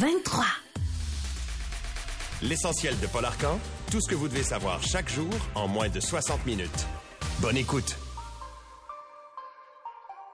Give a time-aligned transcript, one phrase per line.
[0.00, 0.46] 23.
[2.40, 6.00] L'essentiel de Paul Arcan, tout ce que vous devez savoir chaque jour en moins de
[6.00, 6.86] 60 minutes.
[7.42, 7.98] Bonne écoute.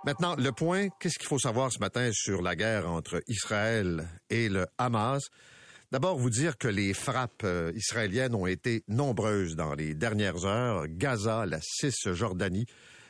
[0.04, 4.48] Maintenant, le point, qu'est-ce qu'il faut savoir ce matin sur la guerre entre Israël et
[4.48, 5.30] le Hamas?
[5.90, 10.86] D'abord, vous dire que les frappes euh, israéliennes ont été nombreuses dans les dernières heures.
[10.86, 12.66] Gaza, la Cisjordanie,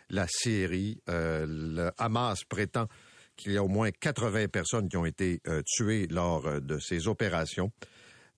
[0.09, 1.03] la Syrie.
[1.11, 2.87] Euh, le Hamas prétend
[3.37, 6.79] qu'il y a au moins 80 personnes qui ont été euh, tuées lors euh, de
[6.79, 7.71] ces opérations.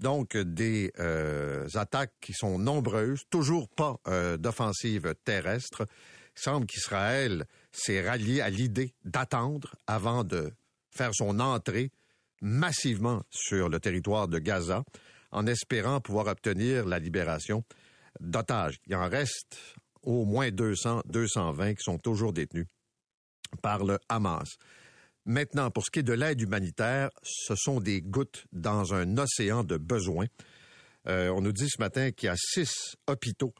[0.00, 3.96] Donc, des euh, attaques qui sont nombreuses, toujours pas
[4.38, 5.88] d'offensive terrestre.
[6.36, 10.52] Il semble qu'Israël s'est rallié à l'idée d'attendre avant de
[10.90, 11.90] faire son entrée
[12.40, 14.84] massivement sur le territoire de Gaza,
[15.32, 17.64] en espérant pouvoir obtenir la libération
[18.20, 18.78] d'otages.
[18.86, 19.58] Il en reste
[20.02, 22.66] au moins 200, 220 qui sont toujours détenus
[23.62, 24.56] par le Hamas.
[25.24, 29.62] Maintenant, pour ce qui est de l'aide humanitaire, ce sont des gouttes dans un océan
[29.62, 30.26] de besoins.
[31.06, 33.54] Euh, on nous dit ce matin qu'il y a six hôpitaux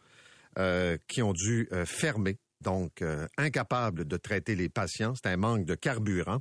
[0.58, 3.04] euh, qui ont dû euh, fermer, donc
[3.36, 5.14] incapables de traiter les patients.
[5.14, 6.40] C'est un manque de carburant.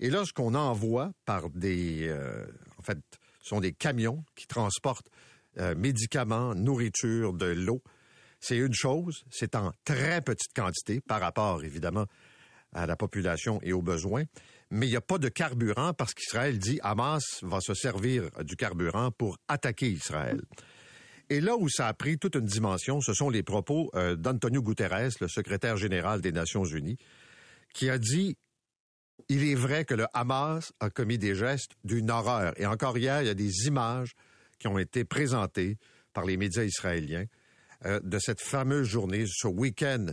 [0.00, 2.10] Et là, ce qu'on envoie par des...
[2.78, 2.98] en fait,
[3.40, 5.10] ce sont des camions qui transportent
[5.76, 7.82] médicaments, nourriture, de l'eau.
[8.40, 12.06] C'est une chose, c'est en très petite quantité par rapport, évidemment,
[12.72, 14.24] à la population et aux besoins.
[14.70, 18.56] Mais il n'y a pas de carburant parce qu'Israël dit Hamas va se servir du
[18.56, 20.40] carburant pour attaquer Israël.
[21.28, 24.62] Et là où ça a pris toute une dimension, ce sont les propos euh, d'Antonio
[24.62, 26.98] Guterres, le secrétaire général des Nations Unies,
[27.74, 28.36] qui a dit
[29.28, 32.58] il est vrai que le Hamas a commis des gestes d'une horreur.
[32.60, 34.14] Et encore hier, il y a des images
[34.58, 35.78] qui ont été présentées
[36.12, 37.24] par les médias israéliens
[37.84, 40.06] euh, de cette fameuse journée, ce week-end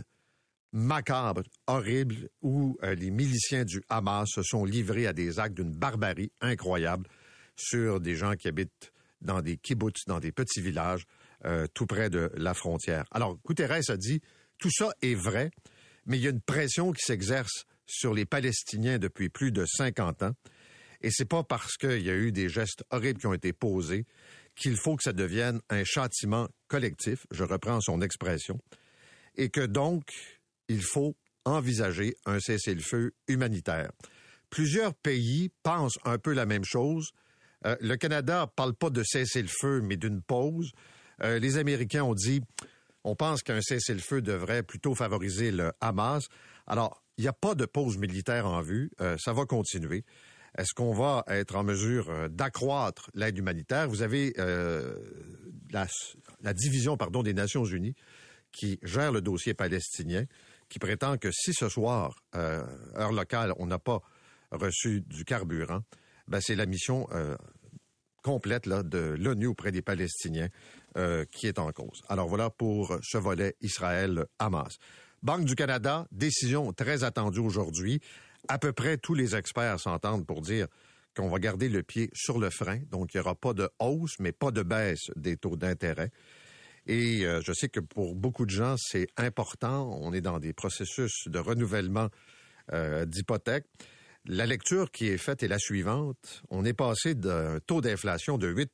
[0.72, 5.72] macabre, horrible, où euh, les miliciens du Hamas se sont livrés à des actes d'une
[5.72, 7.08] barbarie incroyable
[7.56, 11.04] sur des gens qui habitent dans des kibbutz, dans des petits villages,
[11.44, 13.04] euh, tout près de la frontière.
[13.10, 14.20] Alors, Guterres a dit,
[14.58, 15.50] tout ça est vrai,
[16.06, 20.22] mais il y a une pression qui s'exerce sur les Palestiniens depuis plus de 50
[20.22, 20.34] ans.
[21.02, 24.04] Et c'est pas parce qu'il y a eu des gestes horribles qui ont été posés
[24.54, 28.58] qu'il faut que ça devienne un châtiment collectif, je reprends son expression,
[29.36, 30.12] et que donc
[30.70, 33.90] il faut envisager un cessez-le-feu humanitaire.
[34.50, 37.10] Plusieurs pays pensent un peu la même chose.
[37.66, 40.70] Euh, le Canada parle pas de cessez-le-feu, mais d'une pause.
[41.22, 42.40] Euh, les Américains ont dit,
[43.02, 46.28] on pense qu'un cessez-le-feu devrait plutôt favoriser le Hamas.
[46.68, 48.92] Alors, il n'y a pas de pause militaire en vue.
[49.00, 50.04] Euh, ça va continuer.
[50.56, 53.88] Est-ce qu'on va être en mesure d'accroître l'aide humanitaire?
[53.88, 55.86] Vous avez la,
[56.40, 57.94] la division des Nations Unies
[58.52, 60.24] qui gère le dossier palestinien,
[60.70, 62.64] qui prétend que si ce soir, euh,
[62.96, 64.00] heure locale, on n'a pas
[64.50, 65.82] reçu du carburant,
[66.28, 67.36] ben c'est la mission euh,
[68.22, 70.48] complète de l'ONU auprès des Palestiniens
[70.96, 72.02] euh, qui est en cause.
[72.08, 74.78] Alors voilà pour ce volet Israël-Hamas.
[75.22, 78.00] Banque du Canada, décision très attendue aujourd'hui.
[78.48, 80.68] À peu près tous les experts s'entendent pour dire
[81.16, 84.18] qu'on va garder le pied sur le frein, donc il n'y aura pas de hausse,
[84.20, 86.12] mais pas de baisse des taux d'intérêt.
[86.86, 89.90] Et euh, je sais que pour beaucoup de gens, c'est important.
[90.00, 92.08] On est dans des processus de renouvellement
[92.72, 93.66] euh, d'hypothèques.
[94.26, 96.42] La lecture qui est faite est la suivante.
[96.50, 98.70] On est passé d'un taux d'inflation de 8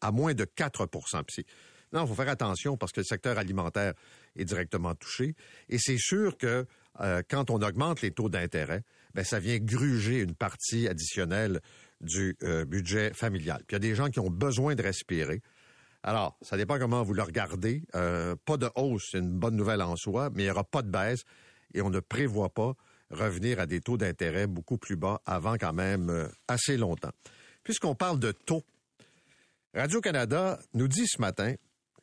[0.00, 0.86] à moins de 4
[1.26, 1.46] Puis
[1.92, 3.94] Non, il faut faire attention parce que le secteur alimentaire
[4.34, 5.34] est directement touché.
[5.68, 6.66] Et c'est sûr que
[7.00, 8.82] euh, quand on augmente les taux d'intérêt,
[9.14, 11.60] ben, ça vient gruger une partie additionnelle
[12.00, 13.62] du budget familial.
[13.66, 15.40] Puis il y a des gens qui ont besoin de respirer.
[16.02, 17.84] Alors, ça dépend comment vous le regardez.
[17.94, 20.82] Euh, pas de hausse, c'est une bonne nouvelle en soi, mais il n'y aura pas
[20.82, 21.22] de baisse
[21.74, 22.74] et on ne prévoit pas
[23.10, 27.12] revenir à des taux d'intérêt beaucoup plus bas avant quand même euh, assez longtemps.
[27.62, 28.64] Puisqu'on parle de taux,
[29.74, 31.54] Radio-Canada nous dit ce matin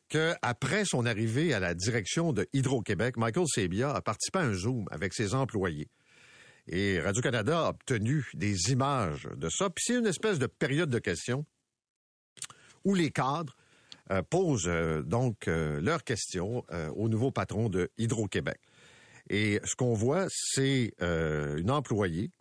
[0.08, 4.86] qu'après son arrivée à la direction de Hydro-Québec, Michael Sabia a participé à un Zoom
[4.90, 5.88] avec ses employés.
[6.66, 9.70] Et Radio-Canada a obtenu des images de ça.
[9.70, 11.44] Puis c'est une espèce de période de questions
[12.84, 13.56] où les cadres
[14.10, 18.58] euh, posent euh, donc euh, leurs questions euh, au nouveau patron de Hydro-Québec.
[19.28, 22.32] Et ce qu'on voit, c'est une employée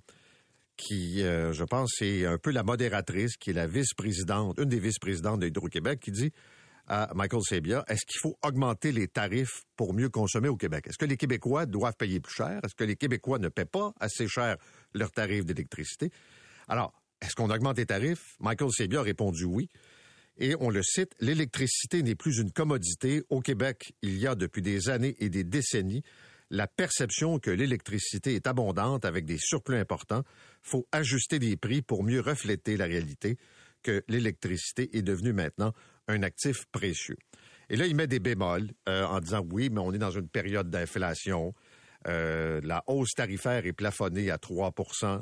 [0.76, 5.42] qui, je pense, c'est un peu la modératrice, qui est la vice-présidente, une des vice-présidentes
[5.42, 6.32] de Hydro-Québec, qui dit
[6.88, 10.88] à Michael Sabia, est-ce qu'il faut augmenter les tarifs pour mieux consommer au Québec?
[10.88, 12.60] Est-ce que les Québécois doivent payer plus cher?
[12.64, 14.58] Est-ce que les Québécois ne paient pas assez cher
[14.96, 16.10] leurs tarifs d'électricité?
[16.68, 18.36] Alors, est-ce qu'on augmente les tarifs?
[18.40, 19.70] Michael Sabia a répondu oui.
[20.40, 23.24] Et on le cite, l'électricité n'est plus une commodité.
[23.30, 26.04] Au Québec, il y a depuis des années et des décennies
[26.50, 30.24] la perception que l'électricité est abondante avec des surplus importants.
[30.62, 33.38] faut ajuster les prix pour mieux refléter la réalité
[33.84, 35.74] que l'électricité est devenue maintenant
[36.08, 37.18] un actif précieux.
[37.70, 40.28] Et là, il met des bémols euh, en disant oui, mais on est dans une
[40.28, 41.54] période d'inflation.
[42.08, 45.22] Euh, la hausse tarifaire est plafonnée à 3%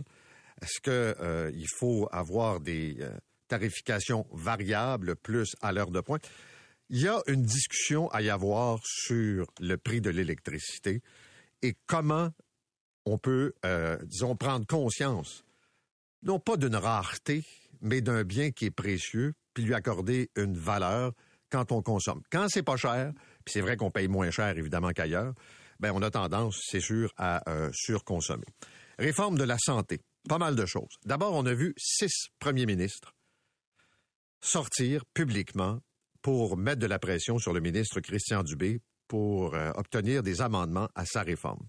[0.62, 2.98] Est-ce qu'il euh, faut avoir des
[3.48, 6.30] tarifications variables plus à l'heure de pointe?
[6.90, 11.02] Il y a une discussion à y avoir sur le prix de l'électricité
[11.62, 12.30] et comment
[13.06, 13.54] on peut,
[14.04, 15.44] disons, prendre conscience,
[16.24, 17.44] non pas d'une rareté,
[17.82, 21.14] mais d'un bien qui est précieux, puis lui accorder une valeur
[21.50, 22.22] quand on consomme.
[22.32, 23.12] Quand c'est pas cher,
[23.46, 25.34] puis c'est vrai qu'on paye moins cher évidemment qu'ailleurs,
[25.80, 28.48] ben on a tendance, c'est sûr, à euh, surconsommer.
[29.00, 30.98] Réforme de la santé, pas mal de choses.
[31.06, 33.14] D'abord, on a vu six premiers ministres
[34.42, 35.80] sortir publiquement
[36.22, 40.89] pour mettre de la pression sur le ministre Christian Dubé pour euh, obtenir des amendements
[40.95, 41.66] à sa réforme.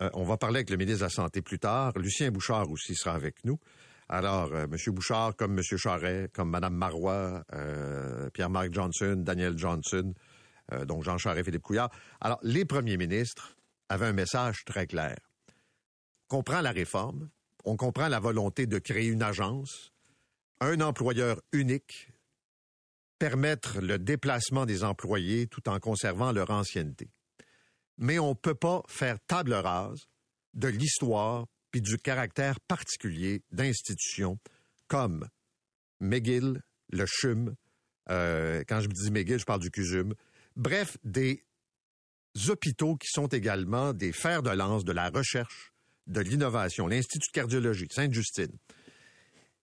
[0.00, 1.92] Euh, on va parler avec le ministre de la Santé plus tard.
[1.96, 3.58] Lucien Bouchard aussi sera avec nous.
[4.08, 4.94] Alors, euh, M.
[4.94, 5.62] Bouchard, comme M.
[5.62, 10.14] Charret, comme Mme Marois, euh, Pierre-Marc Johnson, Daniel Johnson,
[10.86, 11.90] donc Jean Charest, Philippe Couillard.
[12.20, 13.56] Alors, les premiers ministres
[13.90, 15.16] avaient un message très clair.
[16.30, 17.28] On comprend la réforme,
[17.64, 19.92] on comprend la volonté de créer une agence,
[20.62, 22.10] un employeur unique,
[23.18, 27.10] permettre le déplacement des employés tout en conservant leur ancienneté.
[27.98, 30.08] Mais on ne peut pas faire table rase
[30.54, 34.38] de l'histoire puis du caractère particulier d'institutions
[34.88, 35.28] comme
[36.00, 36.60] McGill,
[36.90, 37.54] le CHUM,
[38.10, 40.14] euh, quand je dis McGill, je parle du CUSUM,
[40.56, 41.44] bref, des
[42.48, 45.72] hôpitaux qui sont également des fers de lance de la recherche,
[46.06, 48.58] de l'innovation, l'Institut de cardiologie, Sainte-Justine.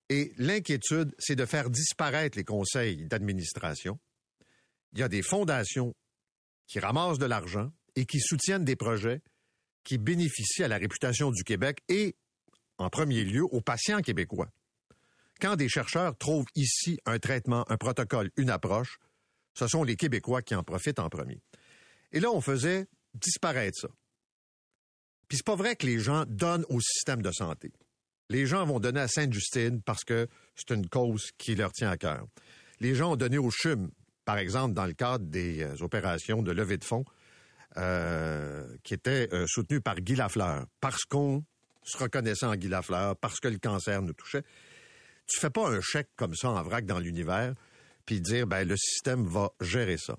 [0.09, 3.99] Et l'inquiétude, c'est de faire disparaître les conseils d'administration.
[4.93, 5.95] Il y a des fondations
[6.67, 9.21] qui ramassent de l'argent et qui soutiennent des projets
[9.83, 12.15] qui bénéficie à la réputation du Québec et,
[12.77, 14.49] en premier lieu, aux patients québécois.
[15.39, 18.99] Quand des chercheurs trouvent ici un traitement, un protocole, une approche,
[19.53, 21.41] ce sont les Québécois qui en profitent en premier.
[22.11, 23.89] Et là, on faisait disparaître ça.
[25.27, 27.71] Puis c'est pas vrai que les gens donnent au système de santé.
[28.31, 31.97] Les gens vont donner à Sainte-Justine parce que c'est une cause qui leur tient à
[31.97, 32.27] cœur.
[32.79, 33.89] Les gens ont donné au CHUM,
[34.23, 37.05] par exemple, dans le cadre des euh, opérations de levée de fonds
[37.77, 41.43] euh, qui était euh, soutenu par Guy Lafleur, parce qu'on
[41.81, 44.43] se reconnaissait en Guy Lafleur, parce que le cancer nous touchait.
[45.25, 47.55] Tu fais pas un chèque comme ça en vrac dans l'univers,
[48.05, 50.15] puis dire ben le système va gérer ça.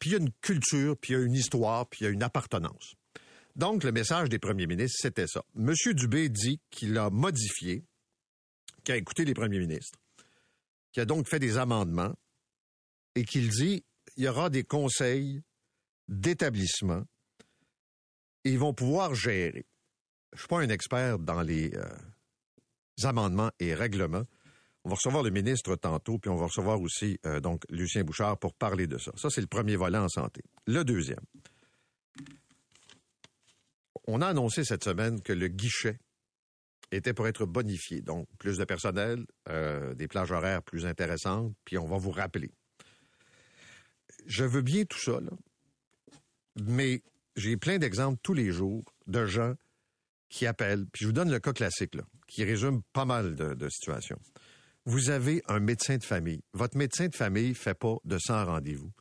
[0.00, 2.06] Puis il y a une culture, puis il y a une histoire, puis il y
[2.08, 2.95] a une appartenance.
[3.56, 5.42] Donc le message des premiers ministres, c'était ça.
[5.54, 7.84] Monsieur Dubé dit qu'il a modifié,
[8.84, 9.98] qu'il a écouté les premiers ministres,
[10.92, 12.14] qu'il a donc fait des amendements
[13.16, 13.84] et qu'il dit
[14.16, 15.42] il y aura des conseils
[16.08, 17.04] d'établissements
[18.46, 19.66] ils vont pouvoir gérer.
[20.32, 21.84] Je suis pas un expert dans les euh,
[23.02, 24.24] amendements et règlements.
[24.84, 28.38] On va recevoir le ministre tantôt, puis on va recevoir aussi euh, donc Lucien Bouchard
[28.38, 29.10] pour parler de ça.
[29.16, 30.42] Ça, c'est le premier volet en santé.
[30.66, 31.20] Le deuxième.
[34.06, 35.98] On a annoncé cette semaine que le guichet
[36.92, 38.00] était pour être bonifié.
[38.00, 42.50] Donc, plus de personnel, euh, des plages horaires plus intéressantes, puis on va vous rappeler.
[44.26, 45.18] Je veux bien tout ça,
[46.56, 47.02] mais
[47.36, 49.54] j'ai plein d'exemples tous les jours de gens
[50.28, 53.68] qui appellent, puis je vous donne le cas classique, là, qui résume pas mal de,
[53.68, 54.18] situations.
[54.84, 56.42] Vous avez un médecin de famille.
[56.52, 58.92] Votre médecin de famille fait pas de 100 rendez-vous.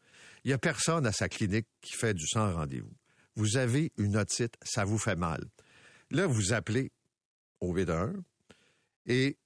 [0.43, 2.93] Il y a personne à sa clinique qui fait du 100 rendez-vous.
[3.35, 5.43] Vous avez une otite, ça vous fait mal.
[6.09, 6.91] Là, vous appelez
[7.59, 8.13] au V1
[9.07, 9.37] et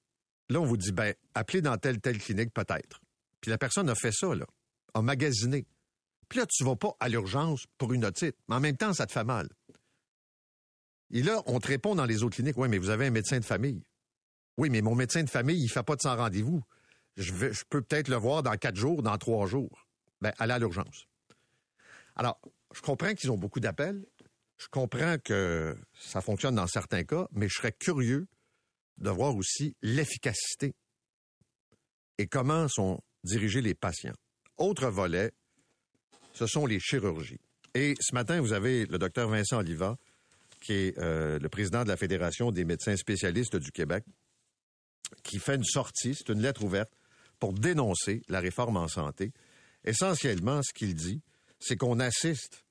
[0.48, 3.00] là, on vous dit, ben, appelez dans telle, telle clinique peut-être.
[3.40, 4.46] Puis la personne a fait ça, là,
[4.94, 5.66] a magasiné.
[6.28, 9.06] Puis là, tu vas pas à l'urgence pour une otite, mais en même temps, ça
[9.06, 9.48] te fait mal.
[11.10, 13.40] Et là, on te répond dans les autres cliniques, oui, mais vous avez un médecin
[13.40, 13.82] de famille.
[14.56, 16.62] Oui, mais mon médecin de famille, il fait pas de sans rendez-vous.
[17.16, 19.86] Je, je peux peut-être le voir dans quatre jours, dans trois jours.
[20.20, 21.06] Ben, allez à l'urgence.
[22.14, 22.40] Alors,
[22.74, 24.04] je comprends qu'ils ont beaucoup d'appels.
[24.58, 28.26] Je comprends que ça fonctionne dans certains cas, mais je serais curieux
[28.98, 30.74] de voir aussi l'efficacité
[32.18, 34.14] et comment sont dirigés les patients.
[34.58, 35.32] Autre volet,
[36.34, 37.40] ce sont les chirurgies.
[37.74, 39.96] Et ce matin, vous avez le docteur Vincent Oliva
[40.60, 44.04] qui est euh, le président de la Fédération des médecins spécialistes du Québec,
[45.22, 46.92] qui fait une sortie, c'est une lettre ouverte,
[47.38, 49.32] pour dénoncer la réforme en santé.
[49.84, 51.22] Essentiellement, ce qu'il dit,
[51.60, 52.64] c'est qu'on assiste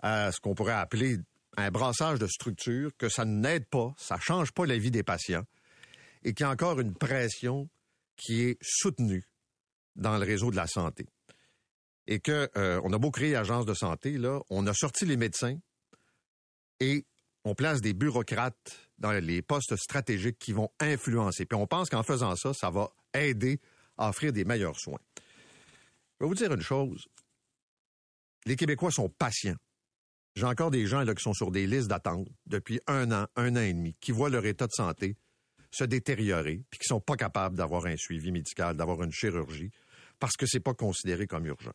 [0.00, 1.18] à ce qu'on pourrait appeler
[1.56, 5.44] un brassage de structures, que ça n'aide pas, ça change pas la vie des patients,
[6.24, 7.68] et qu'il y a encore une pression
[8.16, 9.24] qui est soutenue
[9.96, 11.06] dans le réseau de la santé.
[12.06, 15.16] Et que euh, on a beau créer agence de santé, là, on a sorti les
[15.16, 15.58] médecins
[16.80, 17.04] et
[17.44, 21.46] on place des bureaucrates dans les postes stratégiques qui vont influencer.
[21.46, 23.60] Puis on pense qu'en faisant ça, ça va aider
[23.96, 25.00] à offrir des meilleurs soins.
[26.18, 27.06] Je vais vous dire une chose.
[28.46, 29.56] Les Québécois sont patients.
[30.34, 33.56] J'ai encore des gens là, qui sont sur des listes d'attente depuis un an, un
[33.56, 35.16] an et demi, qui voient leur état de santé
[35.70, 39.70] se détériorer, puis qui sont pas capables d'avoir un suivi médical, d'avoir une chirurgie,
[40.18, 41.72] parce que c'est pas considéré comme urgent.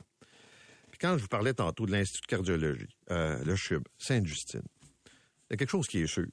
[0.90, 4.64] Puis quand je vous parlais tantôt de l'Institut de cardiologie, euh, le CHUB, Sainte-Justine,
[5.06, 6.28] il y a quelque chose qui est sûr.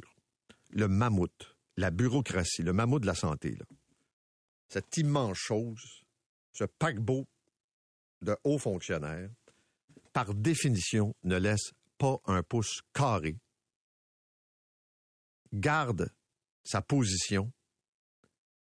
[0.71, 3.59] Le mammouth, la bureaucratie, le mammouth de la santé.
[4.69, 6.05] Cette immense chose,
[6.53, 7.27] ce paquebot
[8.23, 9.31] de hauts fonctionnaires,
[10.13, 13.37] par définition, ne laisse pas un pouce carré,
[15.53, 16.11] garde
[16.65, 17.53] sa position,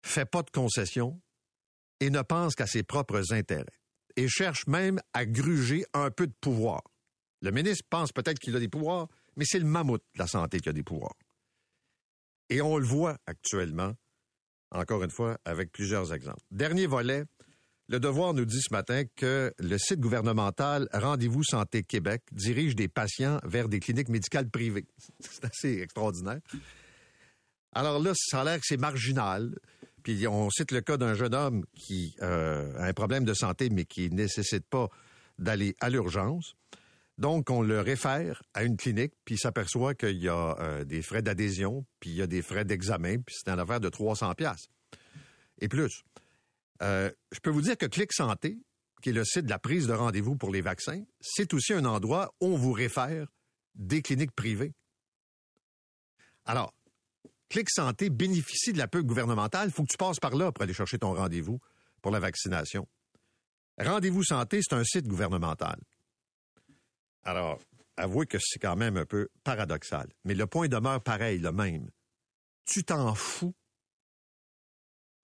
[0.02, 1.20] fait pas de concessions
[2.00, 3.64] et ne pense qu'à ses propres intérêts.
[4.16, 6.82] Et cherche même à gruger un peu de pouvoir.
[7.42, 10.60] Le ministre pense peut-être qu'il a des pouvoirs, mais c'est le mammouth de la santé
[10.60, 11.14] qui a des pouvoirs.
[12.48, 13.92] Et on le voit actuellement,
[14.70, 16.40] encore une fois, avec plusieurs exemples.
[16.50, 17.24] Dernier volet,
[17.88, 22.88] le Devoir nous dit ce matin que le site gouvernemental Rendez-vous Santé Québec dirige des
[22.88, 24.86] patients vers des cliniques médicales privées.
[25.20, 26.40] C'est assez extraordinaire.
[27.72, 29.54] Alors là, ça a l'air que c'est marginal.
[30.02, 33.68] Puis on cite le cas d'un jeune homme qui euh, a un problème de santé,
[33.70, 34.88] mais qui ne nécessite pas
[35.38, 36.54] d'aller à l'urgence.
[37.18, 41.02] Donc, on le réfère à une clinique, puis il s'aperçoit qu'il y a euh, des
[41.02, 44.34] frais d'adhésion, puis il y a des frais d'examen, puis c'est un affaire de 300
[44.34, 44.68] pièces
[45.60, 46.02] et plus.
[46.82, 48.58] Euh, je peux vous dire que Clic Santé,
[49.02, 51.84] qui est le site de la prise de rendez-vous pour les vaccins, c'est aussi un
[51.84, 53.28] endroit où on vous réfère
[53.74, 54.72] des cliniques privées.
[56.44, 56.72] Alors,
[57.48, 59.68] Clic Santé bénéficie de la pub gouvernementale.
[59.68, 61.60] Il faut que tu passes par là pour aller chercher ton rendez-vous
[62.02, 62.88] pour la vaccination.
[63.78, 65.78] Rendez-vous Santé, c'est un site gouvernemental.
[67.24, 67.60] Alors,
[67.96, 70.08] avouez que c'est quand même un peu paradoxal.
[70.24, 71.90] Mais le point demeure pareil, le même.
[72.64, 73.54] Tu t'en fous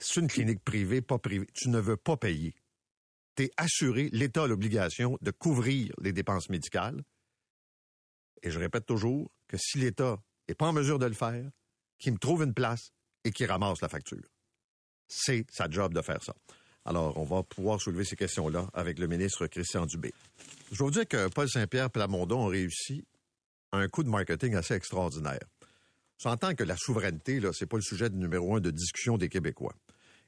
[0.04, 1.46] c'est une clinique privée, pas privée.
[1.54, 2.54] Tu ne veux pas payer.
[3.36, 7.02] Tu es assuré, l'État a l'obligation de couvrir les dépenses médicales.
[8.42, 11.50] Et je répète toujours que si l'État n'est pas en mesure de le faire,
[11.98, 12.90] qu'il me trouve une place
[13.24, 14.26] et qu'il ramasse la facture.
[15.06, 16.34] C'est sa job de faire ça.
[16.84, 20.12] Alors, on va pouvoir soulever ces questions-là avec le ministre Christian Dubé.
[20.72, 23.04] Je vais vous dire que Paul Saint-Pierre Plamondon a réussi
[23.70, 25.44] un coup de marketing assez extraordinaire.
[26.24, 29.28] On s'entend que la souveraineté, là, c'est pas le sujet numéro un de discussion des
[29.28, 29.74] Québécois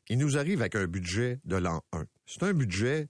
[0.08, 2.04] il nous arrive avec un budget de l'an 1.
[2.26, 3.08] C'est un budget,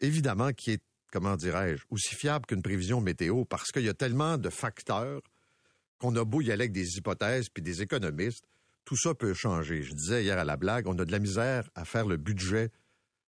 [0.00, 4.38] évidemment, qui est, comment dirais-je, aussi fiable qu'une prévision météo parce qu'il y a tellement
[4.38, 5.22] de facteurs
[5.98, 8.44] qu'on a beau y aller avec des hypothèses puis des économistes,
[8.84, 9.82] tout ça peut changer.
[9.82, 12.70] Je disais hier à la blague, on a de la misère à faire le budget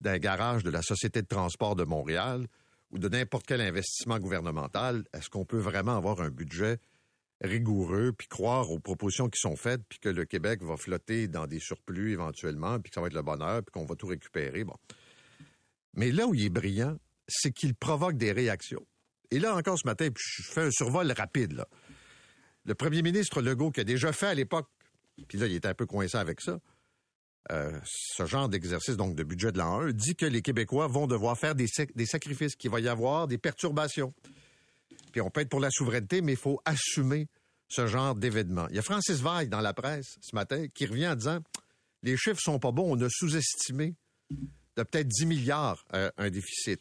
[0.01, 2.47] d'un garage de la Société de transport de Montréal
[2.91, 5.05] ou de n'importe quel investissement gouvernemental.
[5.13, 6.79] Est-ce qu'on peut vraiment avoir un budget
[7.41, 11.47] rigoureux, puis croire aux propositions qui sont faites, puis que le Québec va flotter dans
[11.47, 14.65] des surplus éventuellement, puis que ça va être le bonheur, puis qu'on va tout récupérer.
[15.95, 16.97] Mais là où il est brillant,
[17.29, 18.85] c'est qu'il provoque des réactions.
[19.31, 21.53] Et là encore ce matin, puis je fais un survol rapide.
[21.53, 21.67] Là.
[22.67, 24.69] Le premier ministre Legault, qui a déjà fait à l'époque,
[25.29, 26.59] puis là il était un peu coincé avec ça,
[27.53, 31.07] euh, ce genre d'exercice donc de budget de l'an 1, dit que les Québécois vont
[31.07, 31.67] devoir faire des
[32.07, 34.13] sacrifices, qu'il va y avoir des perturbations.
[35.11, 37.29] Puis on peut être pour la souveraineté, mais il faut assumer
[37.69, 38.67] ce genre d'événement.
[38.71, 41.39] Il y a Francis Vaille dans la presse ce matin qui revient en disant
[42.03, 43.95] les chiffres sont pas bons, on a sous-estimé
[44.31, 46.81] de peut-être 10 milliards euh, un déficit.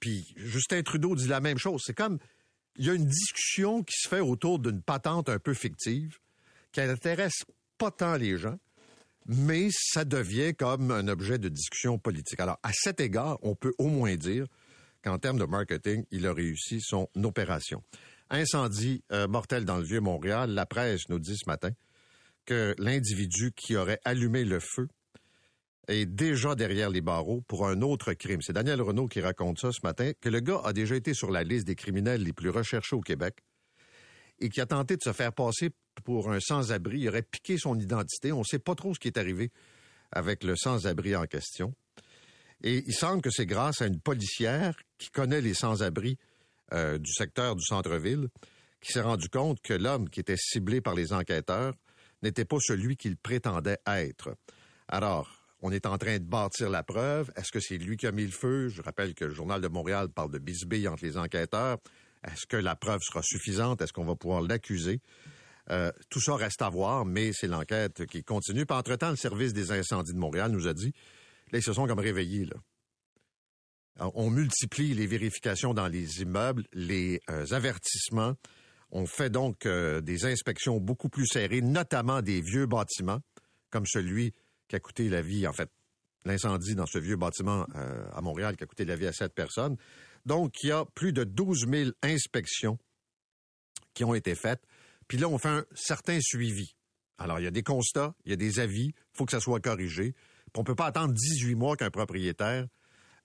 [0.00, 1.82] Puis Justin Trudeau dit la même chose.
[1.84, 2.18] C'est comme
[2.76, 6.18] il y a une discussion qui se fait autour d'une patente un peu fictive
[6.72, 7.44] qui n'intéresse
[7.76, 8.58] pas tant les gens,
[9.26, 12.40] mais ça devient comme un objet de discussion politique.
[12.40, 14.46] Alors, à cet égard, on peut au moins dire
[15.02, 17.82] qu'en termes de marketing, il a réussi son opération.
[18.30, 20.50] Incendie euh, mortel dans le vieux Montréal.
[20.50, 21.70] La presse nous dit ce matin
[22.44, 24.88] que l'individu qui aurait allumé le feu
[25.88, 28.42] est déjà derrière les barreaux pour un autre crime.
[28.42, 31.30] C'est Daniel Renault qui raconte ça ce matin, que le gars a déjà été sur
[31.30, 33.38] la liste des criminels les plus recherchés au Québec
[34.40, 35.70] et qui a tenté de se faire passer
[36.04, 37.00] pour un sans-abri.
[37.00, 38.32] Il aurait piqué son identité.
[38.32, 39.50] On ne sait pas trop ce qui est arrivé
[40.12, 41.74] avec le sans-abri en question.
[42.62, 46.18] Et il semble que c'est grâce à une policière qui connaît les sans-abri
[46.72, 48.28] euh, du secteur du centre-ville
[48.80, 51.74] qui s'est rendu compte que l'homme qui était ciblé par les enquêteurs
[52.22, 54.36] n'était pas celui qu'il prétendait être.
[54.88, 55.28] Alors,
[55.60, 57.30] on est en train de bâtir la preuve.
[57.36, 58.68] Est-ce que c'est lui qui a mis le feu?
[58.68, 61.78] Je rappelle que le Journal de Montréal parle de bisbille entre les enquêteurs.
[62.24, 63.80] Est-ce que la preuve sera suffisante?
[63.82, 65.00] Est-ce qu'on va pouvoir l'accuser?
[65.70, 68.66] Euh, tout ça reste à voir, mais c'est l'enquête qui continue.
[68.66, 70.92] Puis, entre-temps, le service des incendies de Montréal nous a dit,
[71.52, 72.56] là, ils se sont comme réveillés, là.
[73.98, 78.34] On multiplie les vérifications dans les immeubles, les euh, avertissements.
[78.90, 83.20] On fait donc euh, des inspections beaucoup plus serrées, notamment des vieux bâtiments,
[83.70, 84.32] comme celui
[84.68, 85.70] qui a coûté la vie, en fait,
[86.24, 87.66] l'incendie dans ce vieux bâtiment
[88.12, 89.76] à Montréal qui a coûté la vie à sept personnes.
[90.26, 92.78] Donc, il y a plus de 12 000 inspections
[93.94, 94.62] qui ont été faites.
[95.06, 96.74] Puis là, on fait un certain suivi.
[97.16, 99.40] Alors, il y a des constats, il y a des avis, il faut que ça
[99.40, 100.12] soit corrigé.
[100.12, 102.66] Puis on ne peut pas attendre 18 mois qu'un propriétaire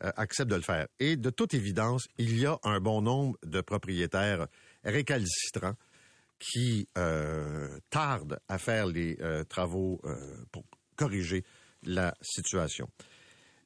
[0.04, 0.88] euh, accepte de le faire.
[1.00, 4.48] Et de toute évidence, il y a un bon nombre de propriétaires
[4.84, 5.76] récalcitrants
[6.40, 10.02] qui euh, tardent à faire les euh, travaux
[10.52, 10.64] pour
[10.98, 11.44] corriger
[11.84, 12.88] la situation.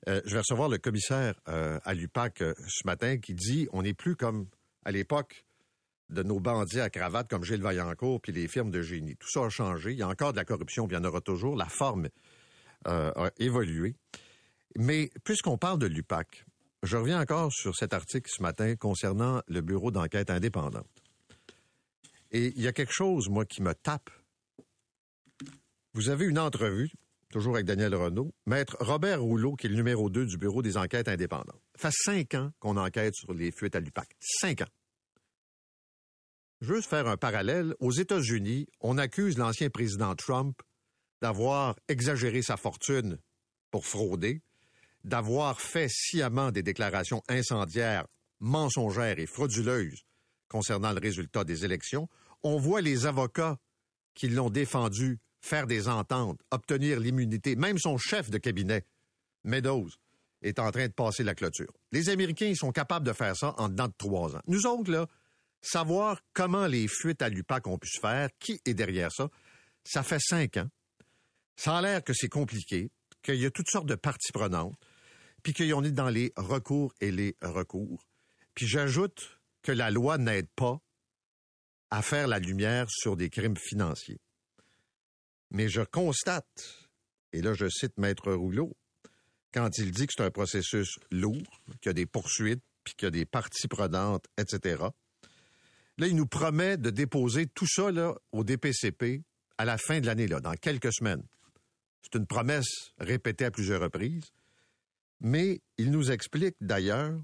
[0.07, 4.47] je vais recevoir le commissaire à l'UPAC ce matin qui dit on n'est plus comme
[4.85, 5.45] à l'époque
[6.09, 9.15] de nos bandits à cravate comme Gilles Vaillancourt puis les firmes de génie.
[9.17, 9.91] Tout ça a changé.
[9.91, 11.55] Il y a encore de la corruption, puis il y en aura toujours.
[11.55, 12.09] La forme
[12.85, 13.95] a évolué.
[14.77, 16.45] Mais puisqu'on parle de l'UPAC,
[16.83, 20.85] je reviens encore sur cet article ce matin concernant le bureau d'enquête indépendante.
[22.29, 24.11] Et il y a quelque chose, moi, qui me tape.
[25.95, 26.91] Vous avez une entrevue,
[27.31, 30.77] toujours avec Daniel Renault, maître Robert Rouleau, qui est le numéro 2 du bureau des
[30.77, 31.59] enquêtes indépendantes.
[31.73, 34.15] Ça fait cinq ans qu'on enquête sur les fuites à l'UPAC.
[34.19, 34.69] Cinq ans.
[36.61, 37.73] Je veux faire un parallèle.
[37.79, 40.61] Aux États-Unis, on accuse l'ancien président Trump
[41.19, 43.17] d'avoir exagéré sa fortune
[43.71, 44.43] pour frauder,
[45.03, 48.07] d'avoir fait sciemment des déclarations incendiaires,
[48.39, 50.03] mensongères et frauduleuses
[50.49, 52.07] concernant le résultat des élections.
[52.43, 53.57] On voit les avocats
[54.13, 57.55] qui l'ont défendu faire des ententes, obtenir l'immunité.
[57.55, 58.85] Même son chef de cabinet,
[59.43, 59.89] Meadows,
[60.41, 61.71] est en train de passer la clôture.
[61.91, 64.41] Les Américains, sont capables de faire ça en dedans de trois ans.
[64.47, 65.07] Nous autres, là,
[65.61, 69.29] savoir comment les fuites à l'UPAC ont pu se faire, qui est derrière ça,
[69.83, 70.69] ça fait cinq ans.
[71.55, 72.91] Ça a l'air que c'est compliqué,
[73.23, 74.75] qu'il y a toutes sortes de parties prenantes,
[75.43, 78.07] puis qu'on est dans les recours et les recours.
[78.53, 80.79] Puis j'ajoute que la loi n'aide pas
[81.89, 84.19] à faire la lumière sur des crimes financiers.
[85.51, 86.89] Mais je constate,
[87.31, 88.75] et là je cite Maître Rouleau,
[89.53, 93.05] quand il dit que c'est un processus lourd, qu'il y a des poursuites, puis qu'il
[93.05, 94.87] y a des parties prenantes, etc.,
[95.99, 97.89] Là, il nous promet de déposer tout ça
[98.31, 99.23] au DPCP
[99.57, 101.23] à la fin de l'année, dans quelques semaines.
[102.03, 104.31] C'est une promesse répétée à plusieurs reprises.
[105.19, 107.19] Mais il nous explique d'ailleurs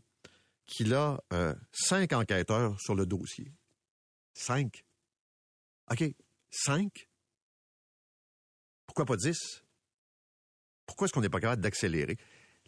[0.65, 3.51] qu'il a euh, cinq enquêteurs sur le dossier.
[4.33, 4.83] Cinq.
[5.91, 6.03] OK,
[6.49, 7.07] cinq?
[8.87, 9.63] Pourquoi pas dix?
[10.85, 12.17] Pourquoi est-ce qu'on n'est pas capable d'accélérer?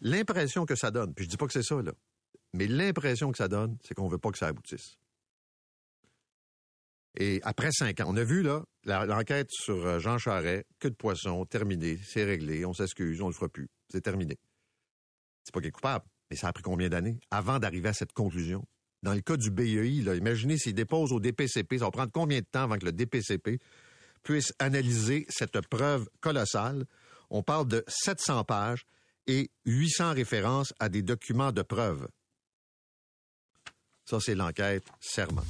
[0.00, 1.92] L'impression que ça donne, puis je dis pas que c'est ça, là,
[2.52, 4.96] mais l'impression que ça donne, c'est qu'on veut pas que ça aboutisse.
[7.18, 10.94] Et après cinq ans, on a vu là l'enquête sur euh, Jean Charret, que de
[10.94, 14.38] poisson, terminé, c'est réglé, on s'excuse, on le fera plus, c'est terminé.
[15.46, 18.12] C'est pas qu'il est coupable, mais ça a pris combien d'années avant d'arriver à cette
[18.12, 18.66] conclusion?
[19.04, 22.46] Dans le cas du BEI, imaginez s'il dépose au DPCP, ça va prendre combien de
[22.50, 23.60] temps avant que le DPCP
[24.24, 26.84] puisse analyser cette preuve colossale?
[27.30, 28.84] On parle de 700 pages
[29.28, 32.08] et 800 références à des documents de preuve.
[34.04, 35.44] Ça, c'est l'enquête Serment.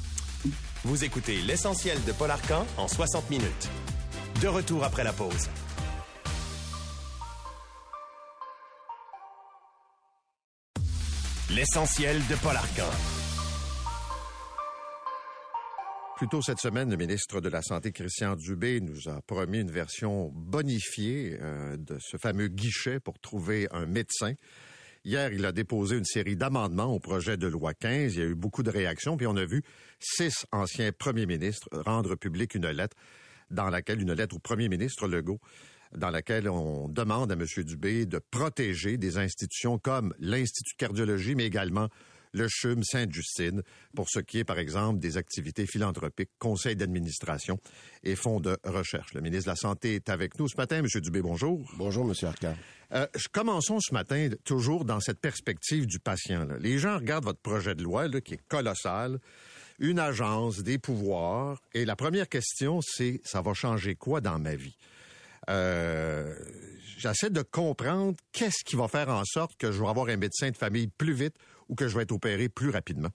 [0.85, 3.69] Vous écoutez l'essentiel de Paul Arcan en 60 minutes.
[4.43, 5.49] De retour après la pause.
[11.49, 12.91] L'essentiel de Paul Arcan.
[16.17, 19.71] Plus tôt cette semaine, le ministre de la Santé, Christian Dubé, nous a promis une
[19.71, 24.35] version bonifiée euh, de ce fameux guichet pour trouver un médecin.
[25.05, 28.15] Hier, il a déposé une série d'amendements au projet de loi 15.
[28.15, 29.63] Il y a eu beaucoup de réactions, puis on a vu
[30.01, 32.97] six anciens premiers ministres rendre public une lettre
[33.53, 35.39] dans laquelle, une lettre au premier ministre Legault,
[35.95, 37.45] dans laquelle on demande à M.
[37.65, 41.89] Dubé de protéger des institutions comme l'Institut de cardiologie, mais également
[42.37, 43.63] le CHUM Sainte-Justine,
[43.95, 47.59] pour ce qui est, par exemple, des activités philanthropiques, conseils d'administration
[48.05, 49.15] et fonds de recherche.
[49.15, 50.83] Le ministre de la Santé est avec nous ce matin.
[50.83, 51.67] Monsieur Dubé, bonjour.
[51.79, 52.55] Bonjour, Monsieur Arcand.
[52.93, 56.47] Euh, commençons ce matin toujours dans cette perspective du patient.
[56.61, 59.19] Les gens regardent votre projet de loi qui est colossal,
[59.79, 64.55] une agence, des pouvoirs, et la première question, c'est ça va changer quoi dans ma
[64.55, 64.77] vie?
[65.49, 66.35] Euh,
[66.99, 70.51] j'essaie de comprendre qu'est-ce qui va faire en sorte que je vais avoir un médecin
[70.51, 71.37] de famille plus vite
[71.69, 73.11] ou que je vais être opéré plus rapidement.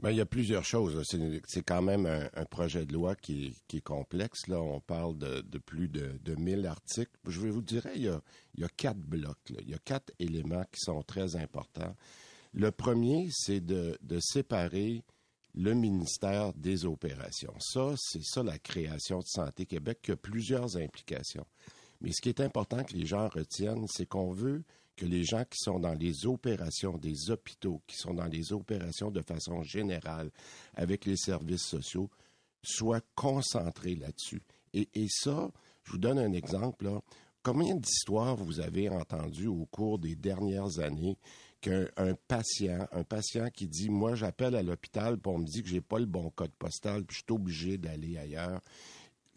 [0.00, 1.02] Ben, il y a plusieurs choses.
[1.46, 4.48] C'est quand même un, projet de loi qui, est complexe.
[4.48, 7.12] Là, on parle de, plus de, de 1000 articles.
[7.26, 8.20] Je vais vous dire, il y a,
[8.54, 9.38] il y a quatre blocs.
[9.60, 11.94] Il y a quatre éléments qui sont très importants.
[12.52, 15.02] Le premier, c'est de, de séparer
[15.54, 17.54] le ministère des Opérations.
[17.60, 21.46] Ça, c'est ça la création de Santé Québec qui a plusieurs implications.
[22.00, 24.64] Mais ce qui est important que les gens retiennent, c'est qu'on veut
[24.96, 29.10] que les gens qui sont dans les opérations des hôpitaux, qui sont dans les opérations
[29.10, 30.30] de façon générale
[30.74, 32.10] avec les services sociaux,
[32.62, 34.42] soient concentrés là-dessus.
[34.72, 35.50] Et, ça,
[35.84, 36.88] je vous donne un exemple.
[37.42, 41.16] Combien d'histoires vous avez entendues au cours des dernières années
[41.64, 45.80] qu'un patient, un patient qui dit Moi, j'appelle à l'hôpital pour me dire que j'ai
[45.80, 48.60] pas le bon code postal, puis je suis obligé d'aller ailleurs.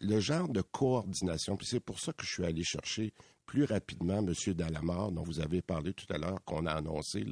[0.00, 3.14] Le genre de coordination, puis c'est pour ça que je suis allé chercher
[3.46, 4.34] plus rapidement M.
[4.54, 7.24] Dalamar, dont vous avez parlé tout à l'heure, qu'on a annoncé.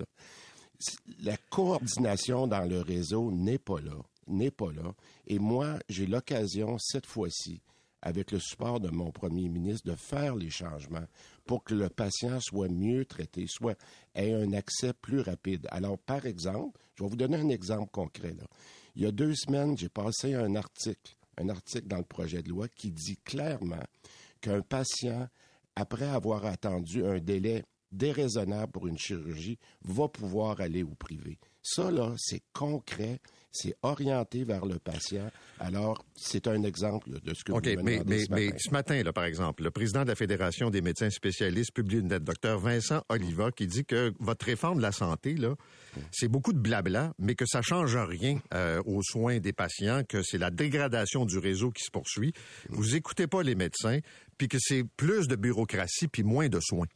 [1.21, 4.95] La coordination dans le réseau n'est pas là, n'est pas là.
[5.27, 7.61] Et moi, j'ai l'occasion, cette fois-ci,
[8.07, 11.07] avec le support de mon premier ministre, de faire les changements
[11.45, 13.77] pour que le patient soit mieux traité, soit
[14.15, 15.67] ait un accès plus rapide.
[15.73, 18.33] Alors, par exemple, je vais vous donner un exemple concret.
[18.95, 22.49] Il y a deux semaines, j'ai passé un article, un article dans le projet de
[22.49, 23.83] loi qui dit clairement
[24.41, 25.29] qu'un patient
[25.75, 31.39] après avoir attendu un délai déraisonnable pour une chirurgie, va pouvoir aller au privé.
[31.61, 33.21] Ça, là, c'est concret,
[33.57, 35.31] c'est orienté vers le patient.
[35.59, 38.35] Alors, c'est un exemple de ce que vous me mais, mais, ce matin.
[38.35, 41.99] mais ce matin, là, par exemple, le président de la Fédération des médecins spécialistes publie
[41.99, 45.55] une lettre, docteur Vincent Oliva, qui dit que votre réforme de la santé, là,
[46.13, 50.23] c'est beaucoup de blabla, mais que ça change rien euh, aux soins des patients, que
[50.23, 52.33] c'est la dégradation du réseau qui se poursuit.
[52.69, 54.01] Vous écoutez pas les médecins,
[54.37, 56.87] puis que c'est plus de bureaucratie puis moins de soins.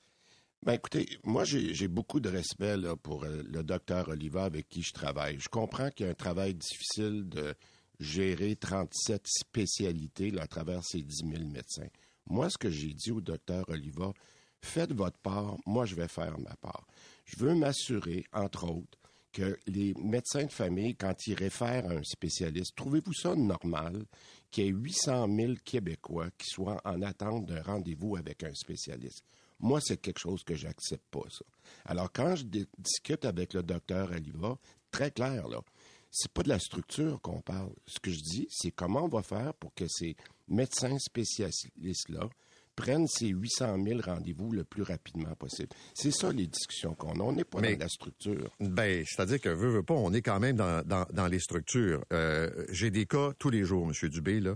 [0.62, 4.92] Ben écoutez, moi j'ai beaucoup de respect pour euh, le docteur Oliva avec qui je
[4.92, 5.40] travaille.
[5.40, 7.54] Je comprends qu'il y a un travail difficile de
[7.98, 11.88] gérer 37 spécialités à travers ces 10 000 médecins.
[12.26, 14.12] Moi, ce que j'ai dit au docteur Oliva,
[14.60, 16.86] faites votre part, moi je vais faire ma part.
[17.24, 18.98] Je veux m'assurer, entre autres,
[19.32, 24.04] que les médecins de famille, quand ils réfèrent à un spécialiste, trouvez-vous ça normal
[24.50, 29.24] qu'il y ait 800 000 Québécois qui soient en attente d'un rendez-vous avec un spécialiste?
[29.60, 31.44] Moi, c'est quelque chose que j'accepte pas, ça.
[31.84, 32.44] Alors, quand je
[32.78, 34.58] discute avec le docteur Aliva,
[34.90, 35.60] très clair, là,
[36.10, 37.72] c'est pas de la structure qu'on parle.
[37.86, 40.16] Ce que je dis, c'est comment on va faire pour que ces
[40.48, 42.28] médecins spécialistes-là
[42.80, 45.68] prennent ces 800 000 rendez-vous le plus rapidement possible.
[45.94, 47.22] C'est ça les discussions qu'on a.
[47.22, 48.50] On n'est pas dans la structure.
[48.58, 52.02] Ben, c'est-à-dire que veut, veut pas, on est quand même dans, dans, les structures.
[52.12, 54.08] Euh, j'ai des cas tous les jours, M.
[54.08, 54.54] Dubé, là,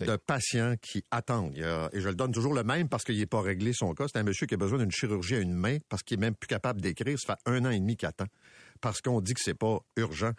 [0.00, 1.56] de patients qui attendent.
[1.56, 4.06] et je le donne toujours le même parce qu'il n'est pas réglé son cas.
[4.08, 6.34] C'est un monsieur qui a besoin d'une chirurgie à une main parce qu'il est même
[6.34, 7.16] plus capable d'écrire.
[7.18, 8.26] Ça fait un an et demi qu'il attend
[8.80, 10.32] parce qu'on dit que c'est pas urgent.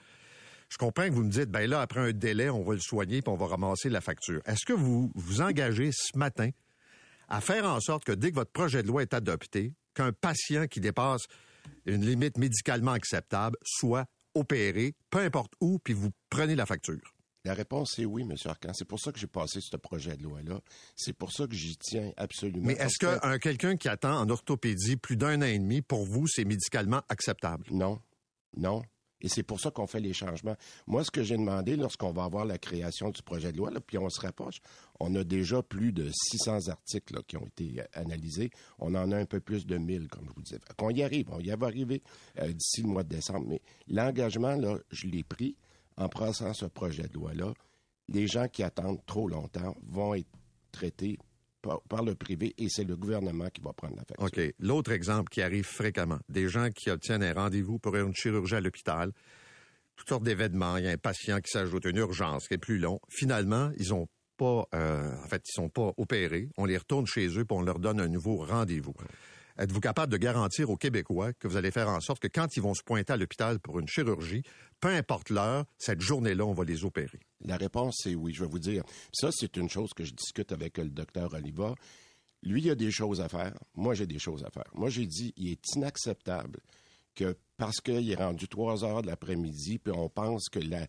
[0.69, 3.21] Je comprends que vous me dites, ben là, après un délai, on va le soigner
[3.21, 4.41] puis on va ramasser la facture.
[4.45, 6.49] Est-ce que vous vous engagez ce matin
[7.29, 10.67] à faire en sorte que dès que votre projet de loi est adopté, qu'un patient
[10.67, 11.23] qui dépasse
[11.86, 14.05] une limite médicalement acceptable soit
[14.36, 17.13] opéré, peu importe où, puis vous prenez la facture?
[17.45, 18.36] La réponse est oui, M.
[18.45, 18.71] Arcan.
[18.73, 20.62] C'est pour ça que j'ai passé ce projet de loi-là.
[20.95, 22.65] C'est pour ça que j'y tiens absolument.
[22.65, 26.25] Mais est-ce qu'un quelqu'un qui attend en orthopédie plus d'un an et demi, pour vous,
[26.25, 27.65] c'est médicalement acceptable?
[27.69, 27.99] Non.
[28.55, 28.81] Non.
[29.23, 30.55] Et c'est pour ça qu'on fait les changements.
[30.86, 33.97] Moi, ce que j'ai demandé lorsqu'on va avoir la création du projet de loi, puis
[33.97, 34.62] on se rapproche,
[34.99, 38.51] on a déjà plus de 600 articles qui ont été euh, analysés.
[38.79, 40.59] On en a un peu plus de 1000, comme je vous disais.
[40.77, 42.03] Qu'on y arrive, on y va arriver
[42.39, 43.45] euh, d'ici le mois de décembre.
[43.47, 45.55] Mais l'engagement, là, je l'ai pris
[45.97, 47.53] en prenant ce projet de loi-là.
[48.09, 50.29] Les gens qui attendent trop longtemps vont être
[50.71, 51.17] traités
[51.63, 54.26] par, le privé et c'est le gouvernement qui va prendre la facture.
[54.26, 54.54] OK.
[54.60, 58.62] L'autre exemple qui arrive fréquemment, des gens qui obtiennent un rendez-vous pour une chirurgie à
[58.62, 59.12] l'hôpital,
[59.95, 62.80] toutes sortes d'événements, il y a un patient qui s'ajoute, une urgence qui est plus
[62.80, 62.99] long.
[63.10, 66.49] Finalement, ils ont pas, euh, en fait, ils sont pas opérés.
[66.58, 68.95] On les retourne chez eux puis on leur donne un nouveau rendez-vous.
[69.60, 72.62] Êtes-vous capable de garantir aux Québécois que vous allez faire en sorte que quand ils
[72.62, 74.41] vont se pointer à l'hôpital pour une chirurgie,
[74.83, 77.21] peu importe l'heure, cette journée-là, on va les opérer?
[77.45, 78.33] La réponse, c'est oui.
[78.33, 78.83] Je vais vous dire.
[79.13, 81.73] Ça, c'est une chose que je discute avec le docteur Oliva.
[82.41, 83.57] Lui, il a des choses à faire.
[83.75, 84.69] Moi, j'ai des choses à faire.
[84.73, 86.59] Moi, j'ai dit, il est inacceptable
[87.15, 90.85] que parce qu'il est rendu trois heures de l'après-midi, puis on pense que la,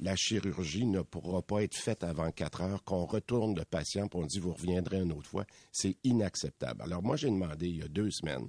[0.00, 4.20] la chirurgie ne pourra pas être faite avant quatre heures, qu'on retourne le patient, pour
[4.20, 6.80] on dit vous reviendrez une autre fois, c'est inacceptable.
[6.80, 8.48] Alors moi, j'ai demandé il y a deux semaines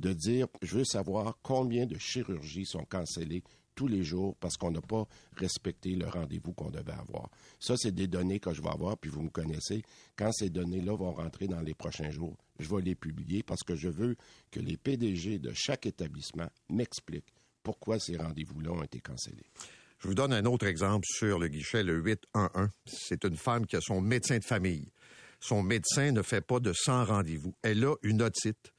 [0.00, 3.42] de dire, je veux savoir combien de chirurgies sont cancellées
[3.74, 5.06] tous les jours parce qu'on n'a pas
[5.36, 7.30] respecté le rendez-vous qu'on devait avoir.
[7.58, 9.82] Ça, c'est des données que je vais avoir, puis vous me connaissez.
[10.16, 13.74] Quand ces données-là vont rentrer dans les prochains jours, je vais les publier parce que
[13.74, 14.16] je veux
[14.50, 17.32] que les PDG de chaque établissement m'expliquent
[17.62, 19.50] pourquoi ces rendez-vous-là ont été cancellés.
[19.98, 22.68] Je vous donne un autre exemple sur le guichet, le 811.
[22.84, 24.92] C'est une femme qui a son médecin de famille.
[25.40, 27.54] Son médecin ne fait pas de 100 rendez-vous.
[27.62, 28.73] Elle a une otite.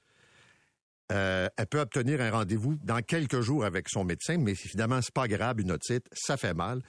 [1.12, 5.14] Euh, elle peut obtenir un rendez-vous dans quelques jours avec son médecin, mais évidemment, c'est
[5.14, 6.82] pas grave, une otite, ça fait mal.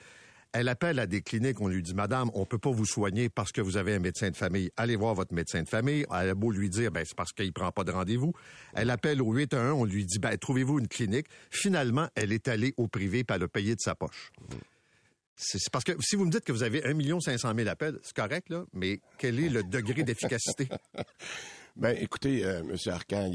[0.53, 3.51] Elle appelle à des cliniques, on lui dit, Madame, on peut pas vous soigner parce
[3.51, 4.71] que vous avez un médecin de famille.
[4.77, 6.05] Allez voir votre médecin de famille.
[6.09, 8.33] Elle a beau lui dire, ben, c'est parce qu'il prend pas de rendez-vous.
[8.73, 11.27] Elle appelle au 811, on lui dit, ben, trouvez-vous une clinique.
[11.51, 14.31] Finalement, elle est allée au privé, elle a payé de sa poche.
[15.35, 18.15] C'est parce que si vous me dites que vous avez 1 500 000 appels, c'est
[18.15, 20.67] correct, là, mais quel est le degré d'efficacité?
[21.75, 22.75] Ben, écoutez, euh, M.
[22.87, 23.31] Arcan,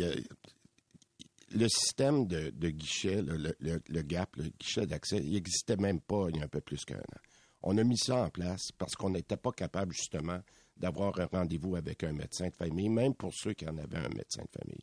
[1.55, 6.41] le système de, guichet, le, GAP, le guichet d'accès, il n'existait même pas il y
[6.41, 7.21] a un peu plus qu'un an.
[7.63, 10.41] On a mis ça en place parce qu'on n'était pas capable, justement,
[10.77, 14.09] d'avoir un rendez-vous avec un médecin de famille, même pour ceux qui en avaient un
[14.09, 14.83] médecin de famille.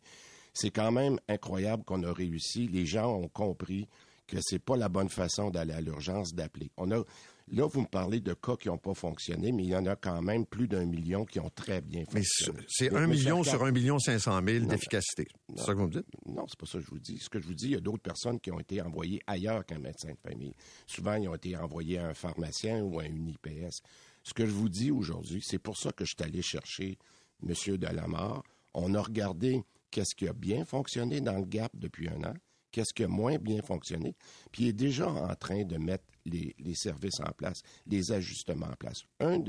[0.54, 2.68] C'est quand même incroyable qu'on a réussi.
[2.68, 3.88] Les gens ont compris
[4.28, 6.72] que c'est pas la bonne façon d'aller à l'urgence d'appeler.
[6.78, 7.04] On a
[7.52, 9.96] là vous me parlez de cas qui n'ont pas fonctionné, mais il y en a
[9.96, 12.60] quand même plus d'un million qui ont très bien fonctionné.
[12.68, 15.28] c'est Mais- 1 mais million sur 1 million 500 000 d'efficacité.
[15.56, 16.06] C'est ça que vous me dites?
[16.26, 17.18] non, c'est pas ça que je vous dis.
[17.20, 19.66] Ce que je vous dis, il y a d'autres personnes qui ont été envoyées ailleurs
[19.66, 20.54] qu'un médecin de famille.
[20.88, 23.82] Souvent, ils ont été envoyés à un pharmacien ou à une IPS.
[24.24, 26.98] Ce que je vous dis aujourd'hui, c'est pour ça que je suis allé chercher
[27.42, 27.54] M.
[27.78, 28.44] Delamare.
[28.74, 32.34] On a regardé qu'est-ce qui a bien fonctionné dans le GAP depuis un an,
[32.72, 34.16] qu'est-ce qui a moins bien fonctionné,
[34.52, 38.76] puis il est déjà en train de mettre les, services en place, les ajustements en
[38.76, 39.04] place.
[39.20, 39.44] Un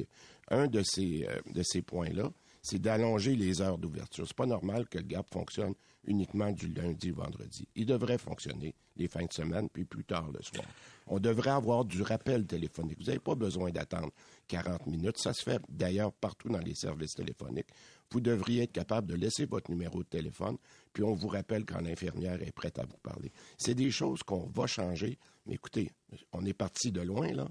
[0.50, 2.30] euh, de ces points-là,
[2.62, 4.26] c'est d'allonger les heures d'ouverture.
[4.26, 5.74] C'est pas normal que le GAP fonctionne
[6.06, 7.68] uniquement du lundi au vendredi.
[7.74, 10.64] Il devrait fonctionner les fins de semaine, puis plus tard le soir.
[11.06, 12.98] On devrait avoir du rappel téléphonique.
[12.98, 14.10] Vous n'avez pas besoin d'attendre
[14.48, 15.18] 40 minutes.
[15.18, 17.68] Ça se fait d'ailleurs partout dans les services téléphoniques.
[18.10, 20.56] Vous devriez être capable de laisser votre numéro de téléphone,
[20.92, 23.30] puis on vous rappelle quand l'infirmière est prête à vous parler.
[23.58, 25.18] C'est des choses qu'on va changer.
[25.46, 25.90] Mais écoutez,
[26.32, 27.48] on est parti de loin, là.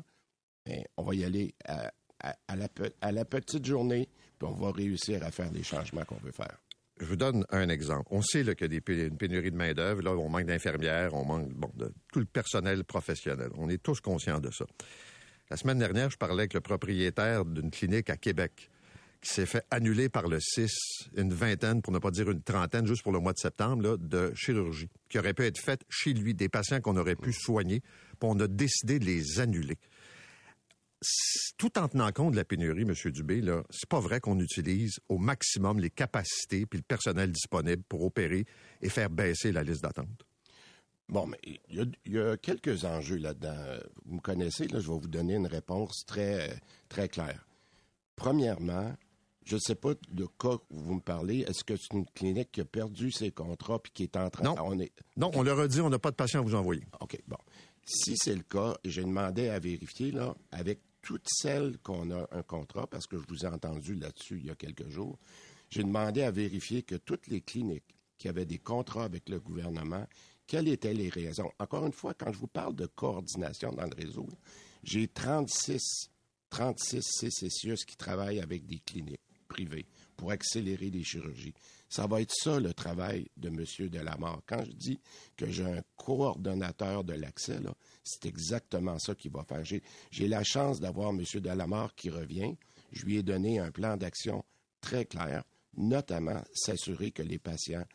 [0.67, 5.31] Mais on va y aller à, à- la petite journée, puis on va réussir à
[5.31, 6.59] faire les changements qu'on veut faire.
[6.99, 8.07] Je vous donne un exemple.
[8.12, 10.05] On sait qu'il y a des une pénurie de main-d'œuvre.
[10.17, 13.49] On manque d'infirmières, on manque de tout le personnel professionnel.
[13.55, 14.65] On est tous conscients de ça.
[15.49, 18.69] La semaine dernière, je parlais avec le propriétaire d'une clinique à Québec
[19.21, 22.85] qui s'est fait annuler par le 6 une vingtaine, pour ne pas dire une trentaine,
[22.85, 26.33] juste pour le mois de septembre, de chirurgie, qui aurait pu être faite chez lui,
[26.33, 29.77] des patients qu'on aurait pu soigner, puis on a décidé de les annuler
[31.57, 32.93] tout en tenant compte de la pénurie, M.
[33.12, 37.83] Dubé, là, c'est pas vrai qu'on utilise au maximum les capacités puis le personnel disponible
[37.88, 38.45] pour opérer
[38.81, 40.25] et faire baisser la liste d'attente?
[41.07, 43.55] Bon, mais il y a, il y a quelques enjeux là-dedans.
[44.05, 47.47] Vous me connaissez, là, je vais vous donner une réponse très, très claire.
[48.15, 48.93] Premièrement,
[49.45, 51.39] je ne sais pas de cas que vous me parlez.
[51.39, 54.43] Est-ce que c'est une clinique qui a perdu ses contrats puis qui est en train...
[54.43, 54.55] Non.
[54.59, 54.91] On est...
[55.17, 56.83] Non, on leur a dit, on n'a pas de patient à vous envoyer.
[56.99, 57.38] OK, bon.
[57.85, 62.43] Si c'est le cas, j'ai demandé à vérifier, là, avec toutes celles qu'on a un
[62.43, 65.17] contrat, parce que je vous ai entendu là-dessus il y a quelques jours,
[65.69, 70.05] j'ai demandé à vérifier que toutes les cliniques qui avaient des contrats avec le gouvernement,
[70.45, 71.51] quelles étaient les raisons.
[71.59, 74.27] Encore une fois, quand je vous parle de coordination dans le réseau,
[74.83, 76.09] j'ai 36,
[76.49, 79.85] 36 CCCIUS qui travaillent avec des cliniques privées
[80.17, 81.53] pour accélérer les chirurgies.
[81.89, 83.89] Ça va être ça le travail de M.
[83.89, 84.41] Delamare.
[84.45, 84.99] Quand je dis
[85.36, 87.58] que j'ai un coordonnateur de l'accès,
[88.04, 89.63] c'est exactement ça qu'il va faire.
[89.65, 91.23] J'ai, la chance d'avoir M.
[91.36, 92.56] Delamare qui revient.
[92.91, 94.45] Je lui ai donné un plan d'action
[94.82, 95.43] très clair,
[95.78, 97.86] notamment s'assurer que les patients,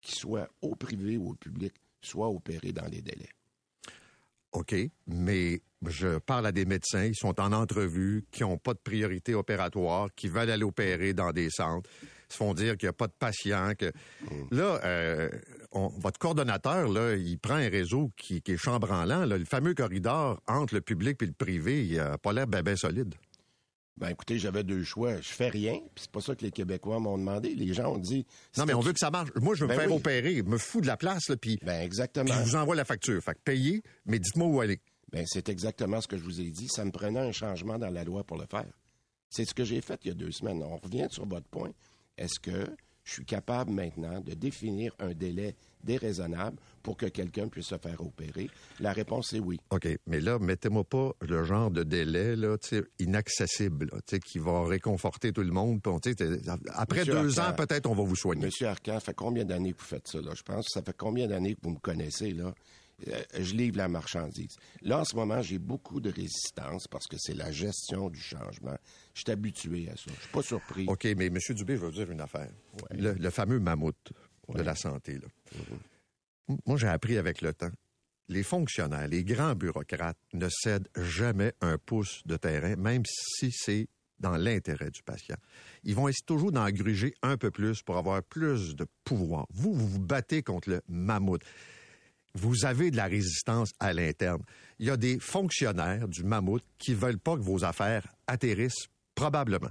[0.00, 3.30] qu'ils soient au privé ou au public, soient opérés dans les délais.
[4.52, 4.74] OK,
[5.06, 9.34] mais je parle à des médecins, ils sont en entrevue, qui n'ont pas de priorité
[9.34, 11.88] opératoire, qui veulent aller opérer dans des centres,
[12.30, 13.72] se font dire qu'il n'y a pas de patients.
[13.78, 13.92] Que...
[14.50, 15.28] Là, euh,
[15.72, 19.24] on- votre coordonnateur, là, il prend un réseau qui, qui est chambranlant.
[19.24, 19.36] Là.
[19.38, 22.76] Le fameux corridor entre le public et le privé, il n'a pas l'air bien ben
[22.76, 23.14] solide.
[23.96, 25.16] Ben écoutez, j'avais deux choix.
[25.20, 27.54] Je fais rien, puis c'est pas ça que les Québécois m'ont demandé.
[27.54, 28.24] Les gens ont dit.
[28.56, 29.28] Non, mais on veut que ça marche.
[29.36, 29.96] Moi, je veux me Ben faire oui.
[29.98, 32.32] opérer, je me fous de la place, là, puis Ben exactement.
[32.32, 33.22] je vous envoie la facture.
[33.22, 34.80] Fait que payez, mais dites-moi où aller.
[35.12, 36.68] Ben, c'est exactement ce que je vous ai dit.
[36.68, 38.64] Ça me prenait un changement dans la loi pour le faire.
[39.28, 40.62] C'est ce que j'ai fait il y a deux semaines.
[40.62, 41.70] On revient sur votre point.
[42.20, 42.66] Est-ce que
[43.02, 48.00] je suis capable maintenant de définir un délai déraisonnable pour que quelqu'un puisse se faire
[48.02, 48.48] opérer?
[48.78, 49.58] La réponse est oui.
[49.70, 52.56] OK, mais là, mettez-moi pas le genre de délai là,
[52.98, 55.80] inaccessible, là, qui va réconforter tout le monde.
[55.86, 55.98] on-
[56.74, 58.44] Après Monsieur deux ans, peut-être, on va vous soigner.
[58.44, 60.20] Monsieur Arcan, ça fait combien d'années que vous faites ça?
[60.20, 60.32] Là?
[60.36, 62.32] Je pense que ça fait combien d'années que vous me connaissez?
[62.32, 62.54] là?
[63.08, 64.56] Euh, je livre la marchandise.
[64.82, 68.76] Là, en ce moment, j'ai beaucoup de résistance parce que c'est la gestion du changement.
[69.14, 70.10] Je suis habitué à ça.
[70.14, 70.86] Je suis pas surpris.
[70.88, 71.38] OK, mais M.
[71.50, 72.50] Dubé, je veux dire une affaire.
[72.90, 74.12] Le, le fameux mammouth
[74.54, 75.14] de la santé.
[75.14, 75.28] Là.
[76.48, 77.70] M- Moi, j'ai appris avec le temps.
[78.28, 83.88] les fonctionnaires, les grands bureaucrates ne cèdent jamais un pouce de terrain, même si c'est
[84.20, 85.36] dans l'intérêt du patient.
[85.82, 89.46] Ils vont essayer toujours d'en gruger un peu plus pour avoir plus de pouvoir.
[89.52, 91.42] Vous, vous vous battez contre le mammouth.
[92.34, 94.42] Vous avez de la résistance à l'interne.
[94.78, 99.70] Il y a des fonctionnaires du mammouth qui veulent pas que vos affaires atterrissent, probablement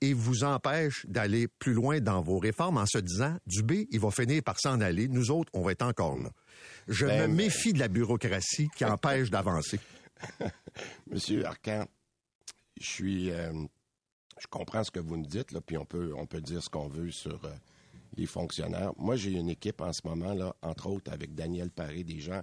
[0.00, 4.10] et vous empêchent d'aller plus loin dans vos réformes en se disant, Dubé, il va
[4.10, 6.30] finir par s'en aller, nous autres, on va être encore là.
[6.88, 9.80] Je Ben, me méfie de la bureaucratie qui empêche d'avancer.
[11.10, 11.86] Monsieur Arcan,
[12.80, 13.52] je suis, euh,
[14.38, 16.68] je comprends ce que vous nous dites, là, puis on peut, on peut dire ce
[16.68, 17.50] qu'on veut sur euh,
[18.16, 18.92] les fonctionnaires.
[18.96, 22.42] Moi, j'ai une équipe en ce moment, là, entre autres avec Daniel Paré, des gens.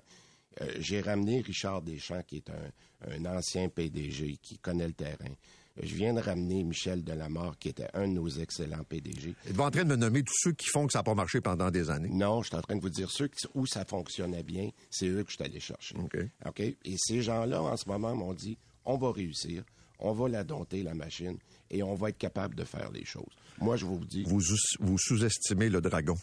[0.61, 5.33] Euh, j'ai ramené Richard Deschamps, qui est un, un ancien PDG, qui connaît le terrain.
[5.81, 9.33] Je viens de ramener Michel Delamare, qui était un de nos excellents PDG.
[9.47, 11.41] Êtes-vous en train de me nommer tous ceux qui font que ça n'a pas marché
[11.41, 12.09] pendant des années?
[12.11, 15.07] Non, je suis en train de vous dire ceux qui- où ça fonctionnait bien, c'est
[15.07, 15.95] eux que je suis allé chercher.
[15.97, 16.17] OK.
[16.45, 16.59] OK?
[16.59, 18.55] Et ces gens-là, en ce moment, m'ont dit
[18.85, 19.63] on va réussir,
[19.97, 21.37] on va la dompter, la machine,
[21.71, 23.33] et on va être capable de faire les choses.
[23.59, 26.17] Moi, je vous dis Vous, sous- vous sous-estimez le dragon.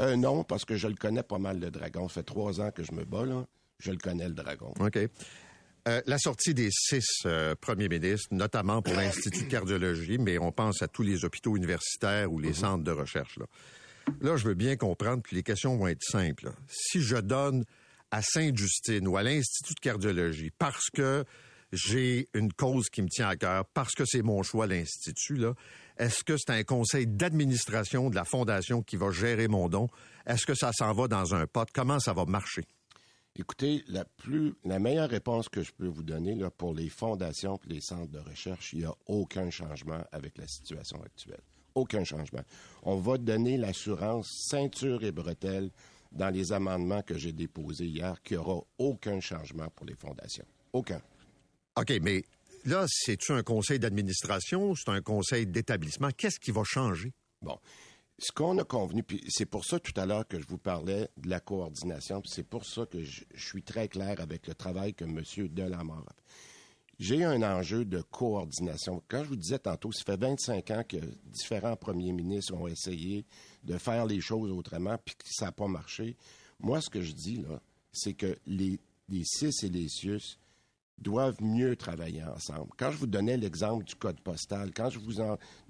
[0.00, 2.08] euh, non, parce que je le connais pas mal, le dragon.
[2.08, 3.46] Ça fait trois ans que je me bats, là.
[3.80, 4.72] Je le connais, le dragon.
[4.80, 4.98] OK.
[5.86, 10.52] Euh, la sortie des six euh, premiers ministres, notamment pour l'Institut de cardiologie, mais on
[10.52, 13.38] pense à tous les hôpitaux universitaires ou les centres de recherche.
[13.38, 13.46] Là.
[14.20, 16.46] là, je veux bien comprendre, puis les questions vont être simples.
[16.46, 16.52] là.
[16.68, 17.64] Si je donne
[18.10, 21.24] à Sainte-Justine ou à l'Institut de cardiologie parce que
[21.72, 25.54] j'ai une cause qui me tient à cœur, parce que c'est mon choix, l'Institut, là,
[25.98, 29.88] est-ce que c'est un conseil d'administration de la Fondation qui va gérer mon don?
[30.26, 31.68] Est-ce que ça s'en va dans un pot?
[31.72, 32.64] Comment ça va marcher?
[33.34, 37.58] Écoutez, la plus, la meilleure réponse que je peux vous donner là, pour les fondations
[37.68, 41.40] et les centres de recherche, il n'y a aucun changement avec la situation actuelle.
[41.74, 42.42] Aucun changement.
[42.82, 45.70] On va donner l'assurance ceinture et bretelles
[46.10, 50.46] dans les amendements que j'ai déposés hier qu'il n'y aura aucun changement pour les fondations.
[50.72, 51.00] Aucun.
[51.80, 52.24] OK, mais
[52.64, 56.10] là, c'est-tu un conseil d'administration c'est un conseil d'établissement?
[56.16, 57.12] Qu'est-ce qui va changer?
[57.40, 57.58] Bon.
[58.18, 61.08] Ce qu'on a convenu, puis c'est pour ça tout à l'heure que je vous parlais
[61.16, 64.54] de la coordination, puis c'est pour ça que je, je suis très clair avec le
[64.54, 65.22] travail que M.
[65.50, 66.24] Delamare a fait.
[66.98, 69.04] J'ai un enjeu de coordination.
[69.06, 73.24] Quand je vous disais tantôt, ça fait 25 ans que différents premiers ministres ont essayé
[73.62, 76.16] de faire les choses autrement, puis que ça n'a pas marché.
[76.58, 77.62] Moi, ce que je dis, là,
[77.92, 80.38] c'est que les, les CIS et les CIUS
[81.00, 82.70] doivent mieux travailler ensemble.
[82.76, 85.14] Quand je vous donnais l'exemple du code postal, quand je vous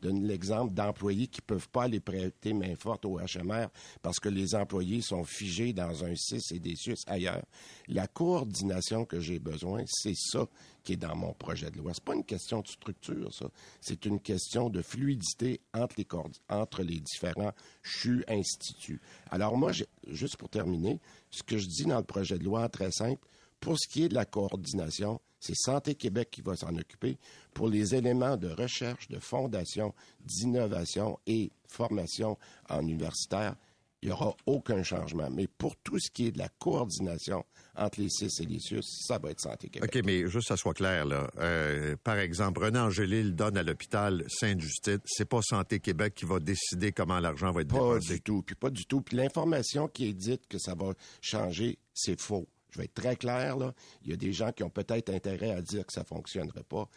[0.01, 3.69] donne l'exemple d'employés qui peuvent pas aller prêter main forte au HMR
[4.03, 7.45] parce que les employés sont figés dans un 6 et des SUS ailleurs,
[7.89, 10.47] la coordination que j'ai besoin, c'est ça
[10.83, 11.93] qui est dans mon projet de loi.
[11.93, 13.47] C'est pas une question de structure, ça.
[13.81, 16.07] C'est une question de fluidité entre les,
[16.49, 19.01] entre les différents CHU instituts.
[19.31, 19.73] Alors moi,
[20.07, 20.99] juste pour terminer,
[21.31, 23.27] ce que je dis dans le projet de loi, très simple,
[23.61, 27.17] pour ce qui est de la coordination, c'est Santé Québec qui va s'en occuper.
[27.55, 32.37] Pour les éléments de recherche, de fondation, d'innovation et formation
[32.69, 33.55] en universitaire,
[34.01, 35.29] il n'y aura aucun changement.
[35.31, 37.45] Mais pour tout ce qui est de la coordination
[37.75, 39.91] entre les CIS et les SUS, ça va être Santé Québec.
[39.95, 41.29] OK, mais juste que ça soit clair, là.
[41.39, 45.01] Euh, par exemple, René Angélil donne à l'hôpital Sainte-Justine.
[45.05, 48.15] C'est pas Santé Québec qui va décider comment l'argent va être Pas dépensé.
[48.15, 49.01] du tout, puis pas du tout.
[49.01, 52.47] Puis l'information qui est dite que ça va changer, c'est faux.
[52.71, 53.73] Je vais être très clair, là.
[54.05, 56.89] Il y a des gens qui ont peut-être intérêt à dire que ça fonctionnerait pas.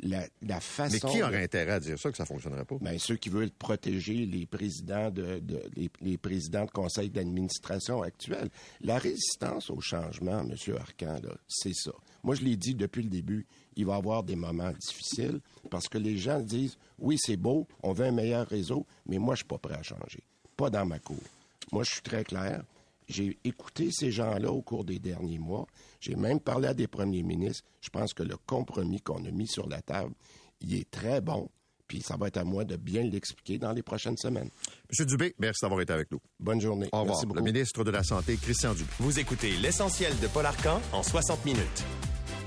[0.00, 1.08] La, la Mais façon...
[1.08, 2.74] qui de- aurait intérêt à dire ça, que ça fonctionnerait pas?
[2.80, 8.02] Ben, ceux qui veulent protéger les présidents de, de- les, les présidents de conseil d'administration
[8.02, 8.50] actuels.
[8.80, 10.56] La résistance au changement, M.
[10.78, 11.92] Arcan, c'est ça.
[12.24, 15.88] Moi, je l'ai dit depuis le début, il va y avoir des moments difficiles parce
[15.88, 19.38] que les gens disent oui, c'est beau, on veut un meilleur réseau, mais moi, je
[19.38, 20.24] suis pas prêt à changer.
[20.56, 21.22] Pas dans ma cour.
[21.70, 22.64] Moi, je suis très clair.
[23.08, 25.66] J'ai écouté ces gens-là au cours des derniers mois.
[26.00, 27.64] J'ai même parlé à des premiers ministres.
[27.80, 30.14] Je pense que le compromis qu'on a mis sur la table,
[30.60, 31.48] il est très bon.
[31.86, 34.48] Puis ça va être à moi de bien l'expliquer dans les prochaines semaines.
[34.88, 36.20] Monsieur Dubé, merci d'avoir été avec nous.
[36.40, 36.88] Bonne journée.
[36.92, 37.16] Au revoir.
[37.16, 37.38] Merci beaucoup.
[37.38, 38.88] Le ministre de la Santé, Christian Dubé.
[39.00, 41.84] Vous écoutez l'essentiel de Paul Arcan en 60 minutes.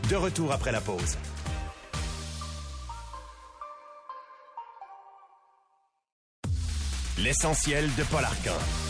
[0.10, 1.18] De retour après la pause.
[7.20, 8.87] L'essentiel de Paul Arcan.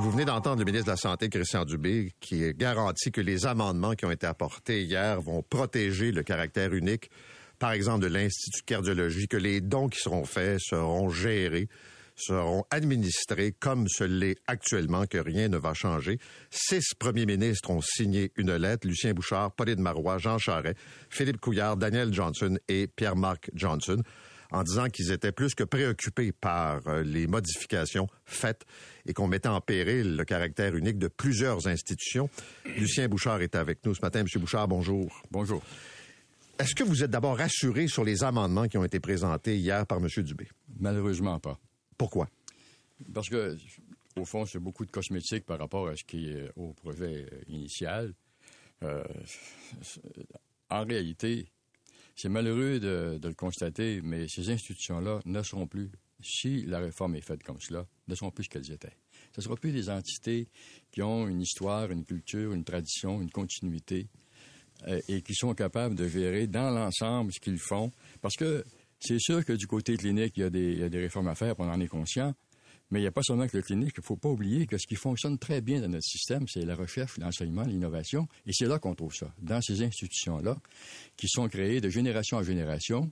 [0.00, 3.92] Vous venez d'entendre le ministre de la Santé, Christian Dubé, qui garantit que les amendements
[3.92, 7.10] qui ont été apportés hier vont protéger le caractère unique,
[7.58, 11.68] par exemple, de l'Institut de cardiologie, que les dons qui seront faits seront gérés,
[12.16, 16.18] seront administrés comme ce l'est actuellement, que rien ne va changer.
[16.50, 20.78] Six premiers ministres ont signé une lettre, Lucien Bouchard, Pauline Marois, Jean Charest,
[21.10, 24.02] Philippe Couillard, Daniel Johnson et Pierre-Marc Johnson.
[24.50, 28.64] En disant qu'ils étaient plus que préoccupés par euh, les modifications faites
[29.06, 32.28] et qu'on mettait en péril le caractère unique de plusieurs institutions.
[32.76, 34.22] Lucien Bouchard est avec nous ce matin.
[34.22, 35.22] Monsieur Bouchard, bonjour.
[35.30, 35.62] Bonjour.
[36.58, 39.98] Est-ce que vous êtes d'abord rassuré sur les amendements qui ont été présentés hier par
[39.98, 40.08] M.
[40.22, 40.46] Dubé?
[40.78, 41.58] Malheureusement pas.
[41.96, 42.28] Pourquoi?
[43.14, 43.56] Parce que,
[44.16, 48.12] au fond, c'est beaucoup de cosmétiques par rapport à ce qui est au projet initial.
[48.82, 49.02] Euh,
[50.68, 51.46] en réalité,
[52.16, 55.90] c'est malheureux de, le constater, mais ces institutions-là ne seront plus,
[56.22, 58.96] si la réforme est faite comme cela, ne seront plus ce qu'elles étaient.
[59.32, 60.48] Ce ne seront plus des entités
[60.90, 64.08] qui ont une histoire, une culture, une tradition, une continuité,
[64.88, 67.92] euh, et qui sont capables de gérer dans l'ensemble ce qu'ils font.
[68.22, 68.64] Parce que
[68.98, 71.28] c'est sûr que du côté clinique, il y, a des, il y a des réformes
[71.28, 72.34] à faire, on en est conscient,
[72.90, 73.94] mais il n'y a pas seulement que le clinique.
[73.96, 76.64] Il ne faut pas oublier que ce qui fonctionne très bien dans notre système, c'est
[76.64, 78.26] la recherche, l'enseignement, l'innovation.
[78.46, 80.56] Et c'est là qu'on trouve ça, dans ces institutions-là,
[81.16, 83.10] qui sont créées de génération en génération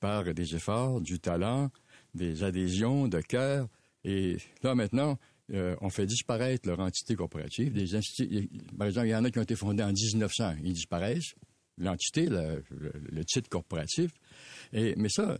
[0.00, 1.70] par des efforts, du talent,
[2.14, 3.68] des adhésions de cœur.
[4.04, 5.18] Et là, maintenant,
[5.52, 7.72] euh, on fait disparaître leur entité corporative.
[8.78, 10.56] Par exemple, il y en a qui ont été fondés en 1900.
[10.62, 11.34] Ils disparaissent.
[11.76, 14.12] L'entité, le, le, le, titre corporatif.
[14.72, 15.38] Et, mais ça,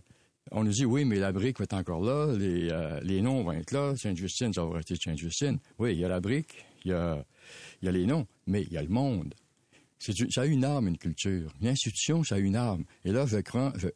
[0.51, 3.43] on nous dit, oui, mais la brique va être encore là, les, euh, les noms
[3.43, 5.59] vont être là, Sainte-Justine, ça va rester Sainte-Justine.
[5.79, 7.25] Oui, il y a la brique, il y a,
[7.83, 9.35] les noms, mais il y a le monde.
[9.99, 11.51] Ça a une arme, une culture.
[11.63, 12.85] L'institution, ça a une arme.
[13.07, 13.25] Et là,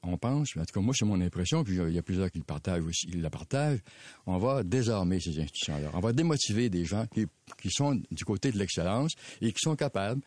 [0.02, 2.40] on pense, en tout cas, moi, c'est mon impression, puis il y a plusieurs qui
[2.40, 3.80] partagent aussi, la partagent,
[4.24, 5.90] on va désarmer ces institutions-là.
[5.92, 7.26] On va démotiver des gens qui,
[7.60, 10.22] qui sont du côté de l'excellence et qui sont capables,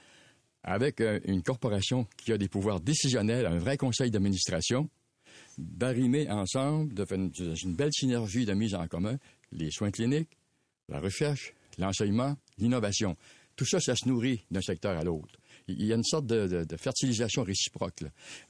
[0.64, 4.88] avec euh, une corporation qui a des pouvoirs décisionnels, un vrai conseil d'administration,
[5.58, 7.32] d'arrimer ensemble, de faire une,
[7.64, 9.18] une, belle synergie de mise en commun,
[9.52, 10.38] les soins cliniques,
[10.90, 13.16] la recherche, l'enseignement, l'innovation.
[13.56, 15.36] Tout ça, ça se nourrit d'un secteur à l'autre.
[15.68, 18.00] Il y a une sorte de, de, de fertilisation réciproque.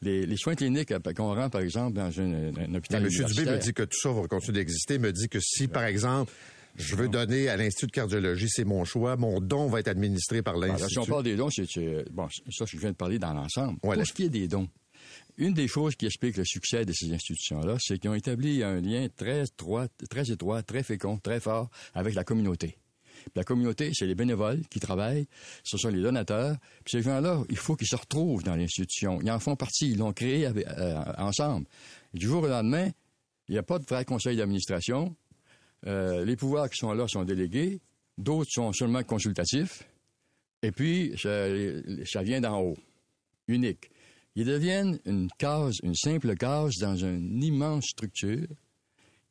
[0.01, 3.09] Les, les, soins cliniques qu'on rend, par exemple, dans un, un hôpital M.
[3.09, 6.31] Dubé me dit que tout ça va continuer d'exister, me dit que si, par exemple,
[6.77, 9.17] je veux donner à l'Institut de cardiologie, c'est mon choix.
[9.17, 10.93] Mon don va être administré par l'Institut.
[10.93, 11.65] si on parle des dons, c'est...
[12.11, 13.77] Bon, ça, je viens de parler dans l'ensemble.
[13.83, 14.01] Voilà.
[14.01, 14.69] Pour ce qui est des dons,
[15.38, 18.82] une des choses qui explique le succès de ces institutions-là, c'est qu'ils ont établi un
[18.82, 19.88] lien très étroit,
[20.63, 22.77] très fécond, très fort avec la communauté.
[23.36, 25.27] La communauté, c'est les bénévoles qui travaillent,
[25.63, 26.57] ce sont les donateurs.
[26.84, 29.19] Puis ces gens-là, il faut qu'ils se retrouvent dans l'institution.
[29.21, 31.67] Ils en font partie, ils l'ont créé euh, ensemble.
[32.13, 32.89] Du jour au lendemain,
[33.47, 35.15] il n'y a pas de vrai conseil d'administration.
[35.88, 37.82] Euh, les pouvoirs qui sont là sont délégués,
[38.17, 39.84] d'autres sont seulement consultatifs.
[40.63, 42.77] Et puis, ça vient d'en haut,
[43.47, 43.90] unique.
[44.36, 48.47] Ils deviennent une case, une simple case dans une immense structure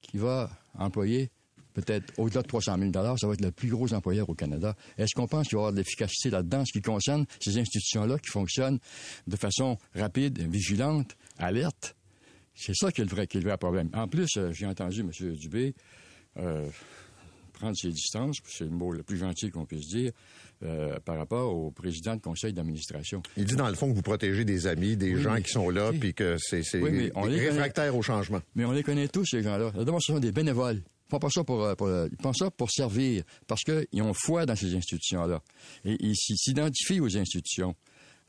[0.03, 1.31] qui va employer
[1.73, 4.75] peut-être au-delà de 300 000 ça va être le plus gros employeur au Canada.
[4.99, 8.19] Est-ce qu'on pense qu'il va y avoir de l'efficacité là-dedans, ce qui concerne ces institutions-là
[8.19, 8.79] qui fonctionnent
[9.27, 11.97] de façon rapide, vigilante, alerte?
[12.55, 13.89] C'est ça qui est le vrai, qui est le vrai problème.
[13.95, 15.11] En plus, euh, j'ai entendu M.
[15.35, 15.75] Dubé
[16.37, 16.69] euh,
[17.61, 20.13] prendre ses distances, c'est le mot le plus gentil qu'on puisse dire,
[20.63, 23.23] euh, par rapport au président de conseil d'administration.
[23.37, 25.71] Il dit dans le fond que vous protégez des amis, des oui, gens qui sont
[25.71, 28.41] là, puis que c'est oui, réfractaire au changement.
[28.55, 29.71] Mais on les connaît tous, ces gens-là.
[29.73, 30.83] D'abord, ce sont des bénévoles.
[31.09, 34.47] Ils font pas ça pour, pour, ils font ça pour servir, parce qu'ils ont foi
[34.47, 35.43] dans ces institutions-là.
[35.85, 37.75] Et ils s'identifient aux institutions.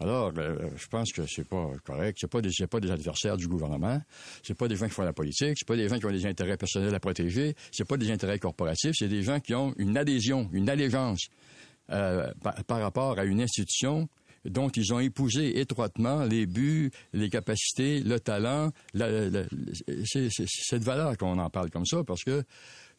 [0.01, 2.17] Alors, euh, je pense que c'est pas correct.
[2.19, 4.01] C'est pas des, pas des adversaires du gouvernement.
[4.41, 5.53] C'est pas des gens qui font la politique.
[5.57, 7.55] C'est pas des gens qui ont des intérêts personnels à protéger.
[7.71, 8.95] C'est pas des intérêts corporatifs.
[8.97, 11.27] C'est des gens qui ont une adhésion, une allégeance
[11.91, 14.09] euh, par, rapport à une institution
[14.43, 18.71] dont ils ont épousé étroitement les buts, les capacités, le talent.
[18.95, 19.43] La, la,
[20.05, 22.43] c'est, c'est cette valeur qu'on en parle comme ça parce que